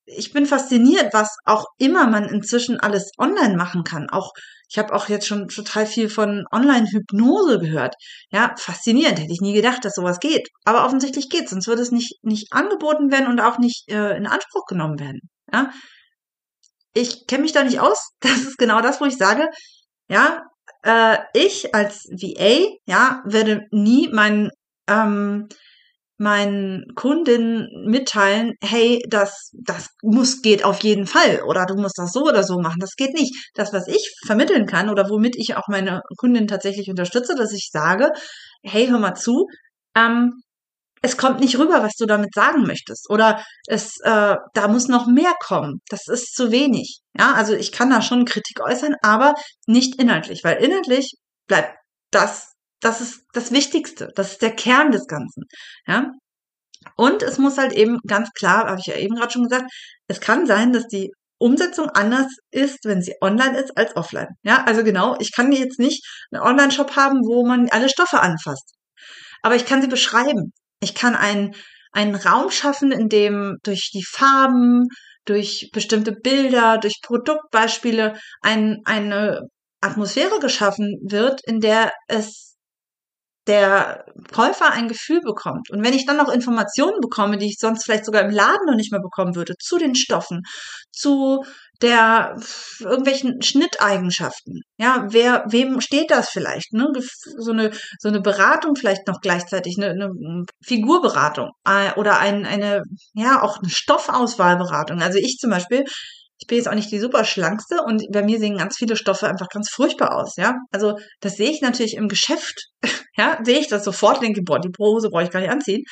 ich 0.05 0.33
bin 0.33 0.47
fasziniert, 0.47 1.13
was 1.13 1.35
auch 1.45 1.65
immer 1.77 2.07
man 2.07 2.25
inzwischen 2.25 2.79
alles 2.79 3.11
online 3.19 3.55
machen 3.55 3.83
kann. 3.83 4.09
Auch 4.09 4.31
ich 4.69 4.79
habe 4.79 4.93
auch 4.93 5.09
jetzt 5.09 5.27
schon 5.27 5.47
total 5.47 5.85
viel 5.85 6.09
von 6.09 6.45
Online-Hypnose 6.51 7.59
gehört. 7.59 7.93
Ja, 8.31 8.55
faszinierend. 8.57 9.19
Hätte 9.19 9.31
ich 9.31 9.41
nie 9.41 9.53
gedacht, 9.53 9.85
dass 9.85 9.93
sowas 9.93 10.19
geht. 10.19 10.49
Aber 10.65 10.85
offensichtlich 10.85 11.29
geht, 11.29 11.49
sonst 11.49 11.67
würde 11.67 11.83
es 11.83 11.91
nicht 11.91 12.15
nicht 12.23 12.51
angeboten 12.51 13.11
werden 13.11 13.27
und 13.27 13.39
auch 13.41 13.59
nicht 13.59 13.89
äh, 13.89 14.17
in 14.17 14.25
Anspruch 14.25 14.65
genommen 14.65 14.99
werden. 14.99 15.21
Ja, 15.53 15.71
ich 16.97 17.27
kenne 17.27 17.43
mich 17.43 17.53
da 17.53 17.63
nicht 17.63 17.79
aus. 17.79 18.11
Das 18.21 18.37
ist 18.41 18.57
genau 18.57 18.81
das, 18.81 18.99
wo 19.01 19.05
ich 19.05 19.17
sage, 19.17 19.47
ja, 20.09 20.43
äh, 20.83 21.17
ich 21.33 21.73
als 21.75 22.05
VA, 22.11 22.77
ja, 22.85 23.21
werde 23.25 23.61
nie 23.71 24.09
meinen 24.09 24.49
ähm, 24.89 25.47
meinen 26.19 26.95
Kundinnen 26.95 27.67
mitteilen, 27.85 28.53
hey, 28.61 29.03
das, 29.07 29.51
das 29.53 29.89
muss, 30.01 30.41
geht 30.41 30.65
auf 30.65 30.81
jeden 30.81 31.05
Fall 31.05 31.41
oder 31.45 31.65
du 31.65 31.75
musst 31.75 31.97
das 31.99 32.11
so 32.11 32.23
oder 32.23 32.43
so 32.43 32.59
machen. 32.59 32.79
Das 32.79 32.95
geht 32.95 33.13
nicht. 33.13 33.51
Das, 33.53 33.71
was 33.71 33.87
ich 33.87 34.15
vermitteln 34.25 34.65
kann 34.65 34.89
oder 34.89 35.09
womit 35.09 35.35
ich 35.37 35.55
auch 35.55 35.67
meine 35.67 36.01
Kundin 36.17 36.47
tatsächlich 36.47 36.89
unterstütze, 36.89 37.35
dass 37.35 37.53
ich 37.53 37.69
sage, 37.71 38.11
hey, 38.63 38.87
hör 38.87 38.99
mal 38.99 39.13
zu, 39.13 39.47
ähm, 39.95 40.41
es 41.01 41.17
kommt 41.17 41.39
nicht 41.39 41.57
rüber, 41.57 41.83
was 41.83 41.93
du 41.95 42.05
damit 42.05 42.33
sagen 42.33 42.63
möchtest. 42.63 43.09
Oder 43.09 43.43
es, 43.67 43.97
äh, 44.01 44.35
da 44.53 44.67
muss 44.67 44.87
noch 44.87 45.07
mehr 45.07 45.33
kommen. 45.39 45.81
Das 45.89 46.07
ist 46.07 46.35
zu 46.35 46.51
wenig. 46.51 46.99
Ja, 47.17 47.33
also 47.33 47.53
ich 47.53 47.71
kann 47.71 47.89
da 47.89 48.01
schon 48.01 48.25
Kritik 48.25 48.61
äußern, 48.61 48.95
aber 49.01 49.35
nicht 49.65 50.01
inhaltlich, 50.01 50.43
weil 50.43 50.57
inhaltlich 50.57 51.13
bleibt 51.47 51.77
das, 52.11 52.53
das 52.81 53.01
ist 53.01 53.21
das 53.33 53.51
Wichtigste. 53.51 54.09
Das 54.15 54.33
ist 54.33 54.41
der 54.41 54.55
Kern 54.55 54.91
des 54.91 55.07
Ganzen. 55.07 55.43
Ja. 55.87 56.11
Und 56.95 57.23
es 57.23 57.37
muss 57.37 57.57
halt 57.57 57.73
eben 57.73 57.99
ganz 58.07 58.31
klar, 58.31 58.67
habe 58.67 58.79
ich 58.79 58.85
ja 58.85 58.95
eben 58.95 59.15
gerade 59.15 59.31
schon 59.31 59.43
gesagt, 59.43 59.71
es 60.07 60.21
kann 60.21 60.45
sein, 60.45 60.73
dass 60.73 60.87
die 60.87 61.11
Umsetzung 61.39 61.89
anders 61.89 62.27
ist, 62.51 62.79
wenn 62.85 63.01
sie 63.01 63.13
online 63.21 63.57
ist 63.59 63.77
als 63.77 63.95
offline. 63.95 64.29
Ja, 64.43 64.63
also 64.63 64.83
genau, 64.83 65.15
ich 65.19 65.31
kann 65.31 65.51
jetzt 65.51 65.79
nicht 65.79 66.03
einen 66.31 66.41
Online-Shop 66.41 66.95
haben, 66.95 67.19
wo 67.21 67.45
man 67.45 67.67
alle 67.69 67.89
Stoffe 67.89 68.19
anfasst. 68.21 68.73
Aber 69.43 69.55
ich 69.55 69.65
kann 69.65 69.81
sie 69.81 69.87
beschreiben. 69.87 70.53
Ich 70.79 70.95
kann 70.95 71.15
einen, 71.15 71.55
einen 71.91 72.15
Raum 72.15 72.51
schaffen, 72.51 72.91
in 72.91 73.09
dem 73.09 73.57
durch 73.63 73.91
die 73.93 74.03
Farben, 74.03 74.87
durch 75.25 75.69
bestimmte 75.73 76.11
Bilder, 76.11 76.77
durch 76.77 77.01
Produktbeispiele 77.01 78.19
ein, 78.41 78.81
eine 78.85 79.41
Atmosphäre 79.81 80.39
geschaffen 80.39 80.97
wird, 81.03 81.41
in 81.45 81.59
der 81.59 81.91
es 82.07 82.56
der 83.47 84.05
Käufer 84.33 84.71
ein 84.71 84.87
Gefühl 84.87 85.21
bekommt. 85.21 85.69
Und 85.69 85.83
wenn 85.83 85.93
ich 85.93 86.05
dann 86.05 86.17
noch 86.17 86.29
Informationen 86.29 86.99
bekomme, 87.01 87.37
die 87.37 87.47
ich 87.47 87.57
sonst 87.59 87.85
vielleicht 87.85 88.05
sogar 88.05 88.21
im 88.21 88.31
Laden 88.31 88.65
noch 88.67 88.75
nicht 88.75 88.91
mehr 88.91 89.01
bekommen 89.01 89.35
würde, 89.35 89.53
zu 89.59 89.77
den 89.77 89.95
Stoffen, 89.95 90.41
zu 90.91 91.43
der 91.81 92.35
irgendwelchen 92.79 93.41
Schnitteigenschaften. 93.41 94.61
Ja, 94.77 95.05
wer, 95.09 95.45
wem 95.47 95.79
steht 95.79 96.09
das 96.09 96.29
vielleicht? 96.29 96.73
Ne? 96.73 96.87
So 97.37 97.51
eine 97.51 97.71
so 97.99 98.09
eine 98.09 98.19
Beratung 98.19 98.75
vielleicht 98.75 99.07
noch 99.07 99.21
gleichzeitig, 99.21 99.75
eine, 99.77 99.91
eine 99.91 100.45
Figurberatung 100.65 101.51
äh, 101.65 101.93
oder 101.93 102.19
ein, 102.19 102.45
eine 102.45 102.81
ja 103.13 103.43
auch 103.43 103.59
eine 103.59 103.69
Stoffauswahlberatung. 103.69 105.01
Also 105.01 105.19
ich 105.19 105.37
zum 105.39 105.51
Beispiel 105.51 105.83
ich 106.39 106.47
bin 106.47 106.57
jetzt 106.57 106.67
auch 106.67 106.75
nicht 106.75 106.91
die 106.91 106.99
super 106.99 107.25
schlankste 107.25 107.81
und 107.83 108.03
bei 108.11 108.23
mir 108.23 108.39
sehen 108.39 108.57
ganz 108.57 108.77
viele 108.77 108.95
Stoffe 108.95 109.27
einfach 109.27 109.49
ganz 109.49 109.69
furchtbar 109.69 110.15
aus, 110.15 110.35
ja. 110.37 110.55
Also 110.71 110.97
das 111.19 111.35
sehe 111.35 111.49
ich 111.49 111.61
natürlich 111.61 111.95
im 111.95 112.07
Geschäft, 112.07 112.67
ja, 113.17 113.39
sehe 113.43 113.59
ich 113.59 113.67
das 113.67 113.83
sofort, 113.83 114.21
denke, 114.21 114.41
boah, 114.43 114.59
die 114.59 114.71
Hose 114.79 115.09
brauche 115.09 115.23
ich 115.23 115.31
gar 115.31 115.39
nicht 115.39 115.51
anziehen. 115.51 115.83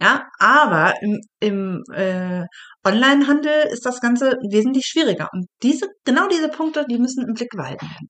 Ja, 0.00 0.24
aber 0.40 0.94
im, 1.00 1.20
im 1.38 1.82
äh, 1.94 2.44
Onlinehandel 2.84 3.68
ist 3.70 3.86
das 3.86 4.00
Ganze 4.00 4.36
wesentlich 4.50 4.84
schwieriger. 4.86 5.28
Und 5.32 5.46
diese, 5.62 5.86
genau 6.04 6.26
diese 6.28 6.48
Punkte, 6.48 6.84
die 6.90 6.98
müssen 6.98 7.24
im 7.24 7.34
Blick 7.34 7.50
behalten 7.50 7.86
werden. 7.86 8.08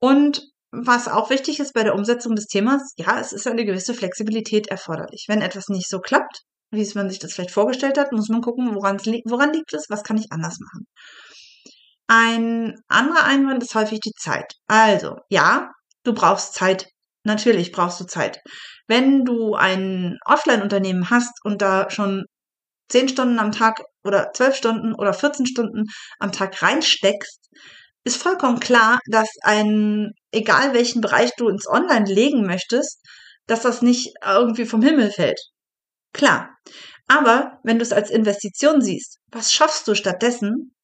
Und 0.00 0.42
was 0.70 1.08
auch 1.08 1.30
wichtig 1.30 1.60
ist 1.60 1.72
bei 1.72 1.84
der 1.84 1.94
Umsetzung 1.94 2.34
des 2.34 2.46
Themas, 2.46 2.92
ja, 2.96 3.18
es 3.20 3.32
ist 3.32 3.46
eine 3.46 3.64
gewisse 3.64 3.94
Flexibilität 3.94 4.68
erforderlich. 4.68 5.26
Wenn 5.28 5.40
etwas 5.40 5.68
nicht 5.68 5.88
so 5.88 6.00
klappt, 6.00 6.42
wie 6.70 6.82
es 6.82 6.94
man 6.94 7.08
sich 7.08 7.18
das 7.18 7.32
vielleicht 7.32 7.50
vorgestellt 7.50 7.98
hat, 7.98 8.12
muss 8.12 8.28
man 8.28 8.42
gucken, 8.42 8.74
woran, 8.74 8.98
li 8.98 9.22
woran 9.26 9.52
liegt 9.52 9.72
es, 9.74 9.86
was 9.88 10.02
kann 10.02 10.18
ich 10.18 10.30
anders 10.30 10.58
machen. 10.60 10.86
Ein 12.06 12.74
anderer 12.88 13.24
Einwand 13.24 13.62
ist 13.62 13.74
häufig 13.74 14.00
die 14.00 14.12
Zeit. 14.12 14.54
Also, 14.66 15.16
ja, 15.28 15.70
du 16.04 16.14
brauchst 16.14 16.54
Zeit. 16.54 16.86
Natürlich 17.24 17.72
brauchst 17.72 18.00
du 18.00 18.04
Zeit. 18.06 18.40
Wenn 18.86 19.24
du 19.24 19.54
ein 19.54 20.16
Offline-Unternehmen 20.24 21.10
hast 21.10 21.32
und 21.44 21.60
da 21.60 21.90
schon 21.90 22.24
zehn 22.88 23.08
Stunden 23.08 23.38
am 23.38 23.52
Tag 23.52 23.82
oder 24.04 24.32
zwölf 24.32 24.56
Stunden 24.56 24.94
oder 24.94 25.12
14 25.12 25.46
Stunden 25.46 25.84
am 26.18 26.32
Tag 26.32 26.62
reinsteckst, 26.62 27.50
ist 28.04 28.22
vollkommen 28.22 28.60
klar, 28.60 29.00
dass 29.10 29.28
ein, 29.42 30.12
egal 30.32 30.72
welchen 30.72 31.02
Bereich 31.02 31.32
du 31.36 31.48
ins 31.48 31.68
Online 31.68 32.06
legen 32.06 32.46
möchtest, 32.46 33.04
dass 33.46 33.62
das 33.62 33.82
nicht 33.82 34.14
irgendwie 34.24 34.64
vom 34.64 34.82
Himmel 34.82 35.10
fällt. 35.10 35.40
Klar. 36.12 36.56
Aber 37.06 37.58
wenn 37.64 37.78
du 37.78 37.82
es 37.82 37.92
als 37.92 38.10
Investition 38.10 38.80
siehst, 38.82 39.18
was 39.30 39.52
schaffst 39.52 39.88
du 39.88 39.94
stattdessen? 39.94 40.74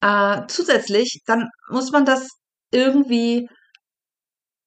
Äh, 0.00 0.42
zusätzlich, 0.48 1.22
dann 1.26 1.48
muss 1.68 1.92
man 1.92 2.04
das 2.04 2.28
irgendwie 2.72 3.48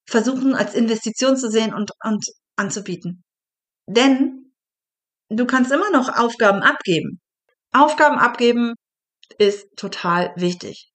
versuchen 0.05 0.55
als 0.55 0.75
Investition 0.75 1.37
zu 1.37 1.49
sehen 1.49 1.73
und, 1.73 1.91
und 2.03 2.25
anzubieten. 2.55 3.23
Denn 3.87 4.53
du 5.29 5.45
kannst 5.45 5.71
immer 5.71 5.89
noch 5.89 6.09
Aufgaben 6.09 6.61
abgeben. 6.61 7.19
Aufgaben 7.71 8.17
abgeben 8.17 8.75
ist 9.37 9.67
total 9.75 10.33
wichtig. 10.35 10.91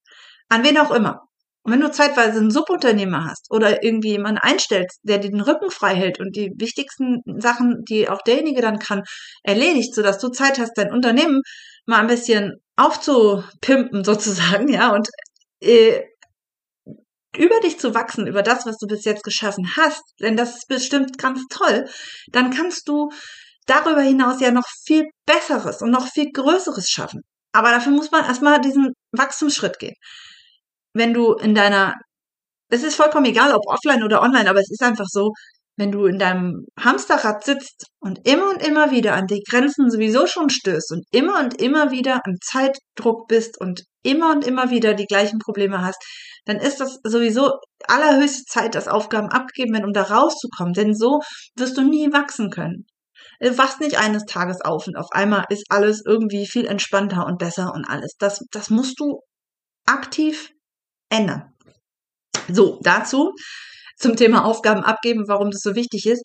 An 0.47 0.63
wen 0.63 0.77
auch 0.77 0.91
immer. 0.91 1.28
Und 1.69 1.73
wenn 1.73 1.81
du 1.81 1.91
zeitweise 1.91 2.39
einen 2.39 2.49
Subunternehmer 2.49 3.25
hast 3.25 3.45
oder 3.51 3.83
irgendwie 3.83 4.09
jemanden 4.09 4.39
einstellst, 4.39 5.01
der 5.03 5.19
dir 5.19 5.29
den 5.29 5.39
Rücken 5.39 5.69
frei 5.69 5.93
hält 5.93 6.19
und 6.19 6.35
die 6.35 6.51
wichtigsten 6.55 7.21
Sachen, 7.39 7.83
die 7.87 8.09
auch 8.09 8.23
derjenige 8.23 8.61
dann 8.61 8.79
kann, 8.79 9.03
erledigt, 9.43 9.93
sodass 9.93 10.17
du 10.17 10.29
Zeit 10.29 10.57
hast, 10.57 10.75
dein 10.79 10.91
Unternehmen 10.91 11.43
mal 11.85 11.99
ein 11.99 12.07
bisschen 12.07 12.53
aufzupimpen 12.75 14.03
sozusagen, 14.03 14.67
ja, 14.67 14.91
und 14.95 15.09
äh, 15.61 16.01
über 17.37 17.59
dich 17.59 17.77
zu 17.77 17.93
wachsen, 17.93 18.25
über 18.25 18.41
das, 18.41 18.65
was 18.65 18.77
du 18.79 18.87
bis 18.87 19.05
jetzt 19.05 19.23
geschaffen 19.23 19.69
hast, 19.77 20.01
denn 20.19 20.35
das 20.35 20.55
ist 20.55 20.67
bestimmt 20.67 21.19
ganz 21.19 21.43
toll, 21.51 21.87
dann 22.31 22.49
kannst 22.49 22.89
du 22.89 23.11
darüber 23.67 24.01
hinaus 24.01 24.41
ja 24.41 24.49
noch 24.49 24.67
viel 24.85 25.05
Besseres 25.27 25.83
und 25.83 25.91
noch 25.91 26.07
viel 26.07 26.31
Größeres 26.31 26.89
schaffen. 26.89 27.21
Aber 27.51 27.69
dafür 27.69 27.91
muss 27.91 28.09
man 28.09 28.25
erstmal 28.25 28.59
diesen 28.59 28.93
Wachstumsschritt 29.11 29.77
gehen. 29.77 29.93
Wenn 30.93 31.13
du 31.13 31.33
in 31.33 31.55
deiner, 31.55 31.95
es 32.69 32.83
ist 32.83 32.95
vollkommen 32.95 33.25
egal, 33.25 33.53
ob 33.53 33.63
offline 33.67 34.03
oder 34.03 34.21
online, 34.21 34.49
aber 34.49 34.59
es 34.59 34.71
ist 34.71 34.83
einfach 34.83 35.07
so, 35.07 35.31
wenn 35.79 35.91
du 35.93 36.05
in 36.05 36.19
deinem 36.19 36.65
Hamsterrad 36.77 37.43
sitzt 37.45 37.85
und 37.99 38.27
immer 38.27 38.49
und 38.49 38.61
immer 38.61 38.91
wieder 38.91 39.13
an 39.13 39.27
die 39.27 39.41
Grenzen 39.49 39.89
sowieso 39.89 40.27
schon 40.27 40.49
stößt 40.49 40.91
und 40.91 41.05
immer 41.11 41.39
und 41.39 41.61
immer 41.61 41.89
wieder 41.89 42.21
am 42.25 42.35
Zeitdruck 42.43 43.27
bist 43.29 43.59
und 43.59 43.83
immer 44.03 44.31
und 44.31 44.45
immer 44.45 44.71
wieder 44.71 44.93
die 44.93 45.05
gleichen 45.05 45.39
Probleme 45.39 45.81
hast, 45.81 45.97
dann 46.45 46.57
ist 46.57 46.81
das 46.81 46.99
sowieso 47.03 47.53
allerhöchste 47.87 48.43
Zeit, 48.43 48.75
dass 48.75 48.89
Aufgaben 48.89 49.29
abgeben 49.29 49.73
werden, 49.73 49.85
um 49.85 49.93
da 49.93 50.03
rauszukommen. 50.03 50.73
Denn 50.73 50.93
so 50.93 51.21
wirst 51.55 51.77
du 51.77 51.81
nie 51.81 52.11
wachsen 52.11 52.49
können. 52.49 52.85
Du 53.39 53.57
wachst 53.57 53.79
nicht 53.79 53.97
eines 53.97 54.25
Tages 54.25 54.59
auf 54.61 54.85
und 54.87 54.97
auf 54.97 55.07
einmal 55.11 55.45
ist 55.49 55.65
alles 55.69 56.03
irgendwie 56.05 56.45
viel 56.45 56.65
entspannter 56.65 57.25
und 57.25 57.39
besser 57.39 57.71
und 57.73 57.85
alles. 57.89 58.15
Das, 58.19 58.41
das 58.51 58.69
musst 58.69 58.99
du 58.99 59.21
aktiv 59.85 60.49
ändern. 61.09 61.53
So, 62.47 62.79
dazu 62.81 63.33
zum 63.97 64.15
Thema 64.15 64.45
Aufgaben 64.45 64.83
abgeben, 64.83 65.27
warum 65.27 65.51
das 65.51 65.61
so 65.61 65.75
wichtig 65.75 66.05
ist. 66.05 66.23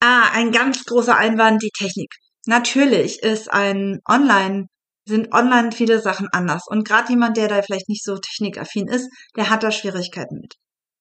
Ah, 0.00 0.30
ein 0.32 0.52
ganz 0.52 0.84
großer 0.84 1.16
Einwand, 1.16 1.62
die 1.62 1.70
Technik. 1.76 2.10
Natürlich 2.46 3.22
ist 3.22 3.52
ein 3.52 4.00
Online, 4.08 4.66
sind 5.06 5.32
online 5.34 5.72
viele 5.72 6.00
Sachen 6.00 6.28
anders. 6.32 6.64
Und 6.66 6.86
gerade 6.86 7.10
jemand, 7.10 7.36
der 7.36 7.48
da 7.48 7.62
vielleicht 7.62 7.88
nicht 7.88 8.04
so 8.04 8.16
technikaffin 8.18 8.88
ist, 8.88 9.08
der 9.36 9.50
hat 9.50 9.62
da 9.62 9.70
Schwierigkeiten 9.70 10.36
mit. 10.40 10.54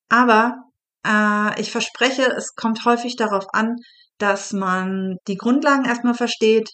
Aber 0.10 0.56
äh, 1.06 1.60
ich 1.62 1.72
verspreche, 1.72 2.24
es 2.24 2.56
kommt 2.56 2.86
häufig 2.86 3.16
darauf 3.16 3.46
an, 3.54 3.76
dass 4.18 4.52
man 4.52 5.18
die 5.28 5.38
Grundlagen 5.38 5.86
erstmal 5.86 6.16
versteht, 6.16 6.70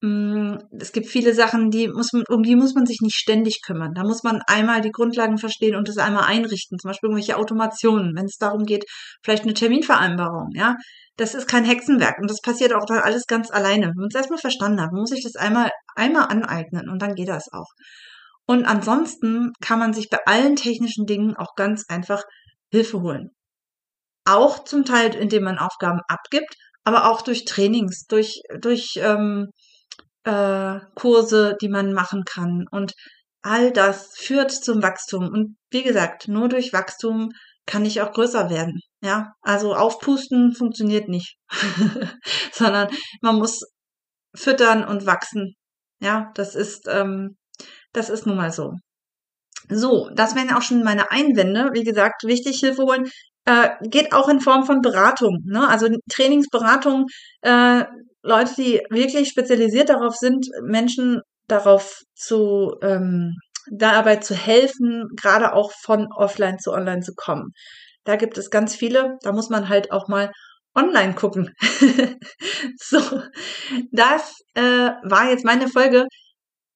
es 0.00 0.92
gibt 0.92 1.08
viele 1.08 1.34
Sachen, 1.34 1.70
die 1.70 1.88
muss 1.88 2.12
man, 2.12 2.22
um 2.28 2.44
die 2.44 2.54
muss 2.54 2.74
man 2.74 2.86
sich 2.86 2.98
nicht 3.00 3.16
ständig 3.16 3.62
kümmern. 3.66 3.94
Da 3.94 4.04
muss 4.04 4.22
man 4.22 4.40
einmal 4.46 4.80
die 4.80 4.92
Grundlagen 4.92 5.38
verstehen 5.38 5.74
und 5.74 5.88
das 5.88 5.98
einmal 5.98 6.24
einrichten. 6.24 6.78
Zum 6.78 6.90
Beispiel 6.90 7.08
irgendwelche 7.08 7.36
Automationen, 7.36 8.14
wenn 8.14 8.26
es 8.26 8.36
darum 8.36 8.64
geht, 8.64 8.84
vielleicht 9.24 9.42
eine 9.42 9.54
Terminvereinbarung, 9.54 10.50
ja. 10.54 10.76
Das 11.16 11.34
ist 11.34 11.48
kein 11.48 11.64
Hexenwerk 11.64 12.16
und 12.20 12.30
das 12.30 12.40
passiert 12.40 12.72
auch 12.74 12.84
dann 12.86 13.00
alles 13.00 13.26
ganz 13.26 13.50
alleine. 13.50 13.86
Wenn 13.86 13.96
man 13.96 14.08
es 14.08 14.14
erstmal 14.14 14.38
verstanden 14.38 14.80
hat, 14.80 14.92
muss 14.92 15.10
ich 15.10 15.24
das 15.24 15.34
einmal, 15.34 15.70
einmal 15.96 16.26
aneignen 16.28 16.88
und 16.88 17.02
dann 17.02 17.16
geht 17.16 17.28
das 17.28 17.48
auch. 17.52 17.66
Und 18.46 18.66
ansonsten 18.66 19.52
kann 19.60 19.80
man 19.80 19.92
sich 19.92 20.08
bei 20.10 20.18
allen 20.26 20.54
technischen 20.54 21.06
Dingen 21.06 21.34
auch 21.36 21.54
ganz 21.56 21.86
einfach 21.88 22.22
Hilfe 22.70 23.00
holen. 23.00 23.30
Auch 24.24 24.64
zum 24.64 24.84
Teil, 24.84 25.14
indem 25.16 25.42
man 25.44 25.58
Aufgaben 25.58 26.00
abgibt, 26.06 26.54
aber 26.84 27.10
auch 27.10 27.22
durch 27.22 27.44
Trainings, 27.44 28.04
durch, 28.06 28.40
durch, 28.60 28.92
ähm, 28.96 29.48
äh, 30.28 30.80
Kurse, 30.94 31.56
die 31.60 31.68
man 31.68 31.94
machen 31.94 32.24
kann. 32.24 32.66
Und 32.70 32.92
all 33.42 33.72
das 33.72 34.14
führt 34.16 34.52
zum 34.52 34.82
Wachstum. 34.82 35.28
Und 35.28 35.56
wie 35.70 35.82
gesagt, 35.82 36.28
nur 36.28 36.48
durch 36.48 36.72
Wachstum 36.72 37.30
kann 37.66 37.84
ich 37.84 38.02
auch 38.02 38.12
größer 38.12 38.50
werden. 38.50 38.80
Ja, 39.02 39.32
also 39.42 39.74
aufpusten 39.74 40.54
funktioniert 40.54 41.08
nicht, 41.08 41.36
sondern 42.52 42.88
man 43.22 43.36
muss 43.36 43.60
füttern 44.34 44.84
und 44.84 45.06
wachsen. 45.06 45.54
Ja, 46.00 46.30
das 46.34 46.54
ist, 46.54 46.86
ähm, 46.88 47.36
das 47.92 48.10
ist 48.10 48.26
nun 48.26 48.36
mal 48.36 48.52
so. 48.52 48.72
So, 49.70 50.10
das 50.14 50.34
wären 50.34 50.52
auch 50.52 50.62
schon 50.62 50.82
meine 50.82 51.10
Einwände. 51.10 51.70
Wie 51.72 51.84
gesagt, 51.84 52.24
wichtig 52.24 52.60
Hilfe 52.60 52.82
holen. 52.82 53.08
Äh, 53.44 53.70
geht 53.88 54.12
auch 54.12 54.28
in 54.28 54.40
Form 54.40 54.64
von 54.64 54.80
Beratung. 54.80 55.38
Ne? 55.44 55.68
Also 55.68 55.88
Trainingsberatung 56.10 57.06
äh, 57.42 57.84
Leute, 58.28 58.54
die 58.56 58.82
wirklich 58.90 59.28
spezialisiert 59.30 59.88
darauf 59.88 60.14
sind, 60.14 60.46
Menschen 60.62 61.22
darauf 61.48 62.02
zu, 62.14 62.76
ähm, 62.82 63.34
dabei 63.70 64.16
zu 64.16 64.34
helfen, 64.34 65.08
gerade 65.16 65.54
auch 65.54 65.72
von 65.72 66.08
offline 66.14 66.58
zu 66.58 66.72
online 66.72 67.00
zu 67.00 67.14
kommen. 67.16 67.52
Da 68.04 68.16
gibt 68.16 68.38
es 68.38 68.50
ganz 68.50 68.76
viele, 68.76 69.16
da 69.22 69.32
muss 69.32 69.48
man 69.48 69.68
halt 69.68 69.92
auch 69.92 70.08
mal 70.08 70.30
online 70.74 71.14
gucken. 71.14 71.54
so, 72.76 73.00
das 73.92 74.40
äh, 74.54 74.90
war 75.02 75.30
jetzt 75.30 75.44
meine 75.44 75.68
Folge. 75.68 76.06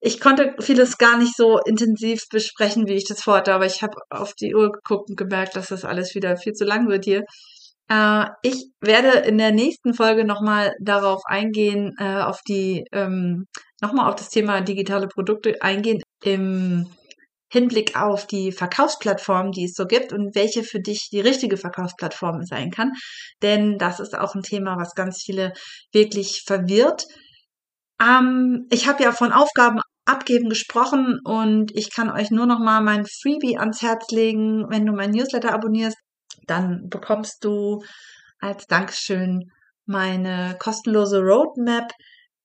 Ich 0.01 0.21
konnte 0.21 0.55
vieles 0.59 0.99
gar 0.99 1.17
nicht 1.19 1.37
so 1.37 1.59
intensiv 1.61 2.23
besprechen, 2.31 2.89
wie 2.89 2.95
ich 2.95 3.07
das 3.07 3.23
vorhatte, 3.23 3.55
aber 3.55 3.67
ich 3.67 3.83
habe 3.83 3.97
auf 4.11 4.33
die 4.35 4.55
Uhr 4.55 4.73
geguckt 4.73 5.11
und 5.11 5.17
gemerkt, 5.17 5.55
dass 5.55 5.69
das 5.69 5.85
alles 5.85 6.15
wieder 6.15 6.37
viel 6.37 6.55
zu 6.55 6.65
lang 6.65 6.89
wird 6.89 7.05
hier. 7.05 7.23
Äh, 7.93 8.27
ich 8.43 8.71
werde 8.81 9.19
in 9.27 9.39
der 9.39 9.53
nächsten 9.53 9.95
Folge 9.95 10.25
nochmal 10.25 10.75
darauf 10.81 11.23
eingehen, 11.27 11.95
äh, 11.99 12.23
auf 12.23 12.41
die, 12.49 12.85
ähm, 12.93 13.47
nochmal 13.83 14.09
auf 14.09 14.17
das 14.17 14.31
Thema 14.31 14.63
digitale 14.63 15.09
Produkte 15.09 15.61
eingehen 15.61 16.03
im 16.25 16.87
Hinblick 17.53 18.01
auf 18.01 18.27
die 18.27 18.51
Verkaufsplattform, 18.51 19.53
die 19.53 19.65
es 19.65 19.75
so 19.75 19.85
gibt 19.87 20.13
und 20.15 20.35
welche 20.35 20.63
für 20.63 20.81
dich 20.81 21.11
die 21.13 21.21
richtige 21.21 21.59
Verkaufsplattform 21.59 22.45
sein 22.45 22.71
kann. 22.71 22.93
Denn 23.43 23.77
das 23.77 24.01
ist 24.01 24.17
auch 24.17 24.35
ein 24.35 24.43
Thema, 24.43 24.77
was 24.79 24.95
ganz 24.95 25.23
viele 25.23 25.53
wirklich 25.93 26.45
verwirrt. 26.47 27.05
Ähm, 28.03 28.67
ich 28.71 28.89
habe 28.89 29.03
ja 29.03 29.13
von 29.13 29.33
Aufgaben 29.33 29.81
abgeben 30.07 30.49
gesprochen 30.49 31.21
und 31.25 31.73
ich 31.77 31.93
kann 31.95 32.11
euch 32.11 32.31
nur 32.31 32.47
noch 32.47 32.59
mal 32.59 32.81
mein 32.81 33.05
Freebie 33.07 33.59
ans 33.59 33.83
Herz 33.83 34.11
legen, 34.11 34.65
wenn 34.71 34.87
du 34.87 34.93
mein 34.93 35.11
Newsletter 35.11 35.53
abonnierst 35.53 35.97
dann 36.47 36.89
bekommst 36.89 37.45
du 37.45 37.83
als 38.39 38.67
Dankeschön 38.67 39.51
meine 39.87 40.57
kostenlose 40.59 41.21
Roadmap. 41.21 41.93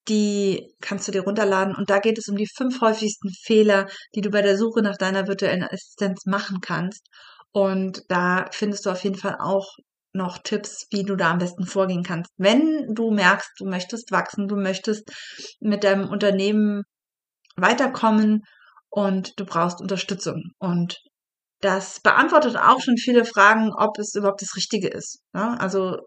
Die 0.08 0.74
kannst 0.80 1.08
du 1.08 1.12
dir 1.12 1.24
runterladen 1.24 1.76
und 1.76 1.90
da 1.90 2.00
geht 2.00 2.18
es 2.18 2.30
um 2.30 2.38
die 2.38 2.48
fünf 2.48 2.80
häufigsten 2.82 3.30
Fehler, 3.30 3.88
die 4.16 4.22
du 4.22 4.30
bei 4.30 4.42
der 4.42 4.58
Suche 4.58 4.82
nach 4.82 4.98
deiner 4.98 5.28
virtuellen 5.28 5.64
Assistenz 5.64 6.26
machen 6.26 6.62
kannst. 6.62 7.06
Und 7.52 8.04
da 8.10 8.46
findest 8.52 8.86
du 8.86 8.92
auf 8.92 9.04
jeden 9.04 9.18
Fall 9.18 9.38
auch 9.40 9.68
noch 10.14 10.40
Tipps, 10.40 10.88
wie 10.92 11.04
du 11.04 11.16
da 11.16 11.32
am 11.32 11.38
besten 11.40 11.66
vorgehen 11.66 12.04
kannst. 12.04 12.32
Wenn 12.38 12.94
du 12.94 13.12
merkst, 13.12 13.52
du 13.60 13.66
möchtest 13.66 14.12
wachsen, 14.12 14.48
du 14.48 14.56
möchtest 14.56 15.12
mit 15.60 15.84
deinem 15.84 16.10
Unternehmen 16.10 16.84
weiterkommen 17.56 18.44
und 18.90 19.40
du 19.40 19.46
brauchst 19.46 19.82
Unterstützung. 19.82 20.52
Und 20.60 20.98
das 21.62 22.00
beantwortet 22.00 22.56
auch 22.58 22.82
schon 22.82 22.98
viele 22.98 23.26
Fragen, 23.26 23.74
ob 23.74 23.98
es 24.00 24.16
überhaupt 24.16 24.42
das 24.42 24.56
Richtige 24.56 24.88
ist. 24.88 25.20
Ne? 25.34 25.60
also 25.60 25.98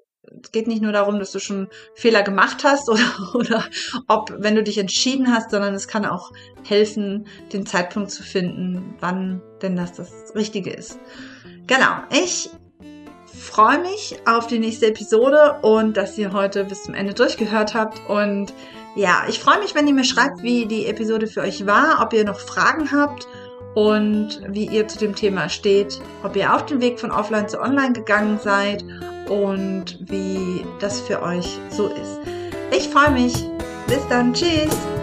es 0.42 0.52
geht 0.52 0.68
nicht 0.68 0.82
nur 0.82 0.92
darum, 0.92 1.18
dass 1.18 1.32
du 1.32 1.40
schon 1.40 1.68
Fehler 1.94 2.22
gemacht 2.22 2.62
hast 2.64 2.88
oder, 2.90 3.34
oder 3.34 3.64
ob, 4.06 4.32
wenn 4.38 4.54
du 4.54 4.62
dich 4.62 4.78
entschieden 4.78 5.32
hast, 5.32 5.50
sondern 5.50 5.74
es 5.74 5.88
kann 5.88 6.04
auch 6.04 6.30
helfen, 6.66 7.26
den 7.52 7.66
Zeitpunkt 7.66 8.10
zu 8.10 8.22
finden, 8.22 8.94
wann 9.00 9.42
denn 9.62 9.76
das 9.76 9.92
das 9.92 10.34
Richtige 10.34 10.70
ist. 10.70 10.98
Genau, 11.66 12.02
ich 12.10 12.50
freue 13.32 13.78
mich 13.78 14.16
auf 14.26 14.46
die 14.46 14.58
nächste 14.58 14.86
Episode 14.86 15.60
und 15.62 15.96
dass 15.96 16.18
ihr 16.18 16.32
heute 16.32 16.64
bis 16.64 16.84
zum 16.84 16.94
Ende 16.94 17.14
durchgehört 17.14 17.74
habt. 17.74 18.00
Und 18.08 18.52
ja, 18.96 19.24
ich 19.28 19.38
freue 19.38 19.60
mich, 19.60 19.74
wenn 19.74 19.86
ihr 19.86 19.94
mir 19.94 20.04
schreibt, 20.04 20.42
wie 20.42 20.66
die 20.66 20.86
Episode 20.86 21.26
für 21.26 21.40
euch 21.40 21.66
war, 21.66 22.02
ob 22.02 22.12
ihr 22.12 22.24
noch 22.24 22.40
Fragen 22.40 22.92
habt 22.92 23.26
und 23.74 24.40
wie 24.48 24.66
ihr 24.66 24.88
zu 24.88 24.98
dem 24.98 25.14
Thema 25.14 25.48
steht, 25.48 26.00
ob 26.22 26.36
ihr 26.36 26.54
auf 26.54 26.66
den 26.66 26.80
Weg 26.80 26.98
von 26.98 27.10
offline 27.10 27.48
zu 27.48 27.60
online 27.60 27.92
gegangen 27.92 28.38
seid 28.42 28.84
und 29.28 29.98
wie 30.00 30.64
das 30.80 31.00
für 31.00 31.22
euch 31.22 31.58
so 31.70 31.86
ist. 31.86 32.20
Ich 32.76 32.88
freue 32.88 33.12
mich. 33.12 33.34
Bis 33.86 34.06
dann. 34.08 34.32
Tschüss. 34.32 34.99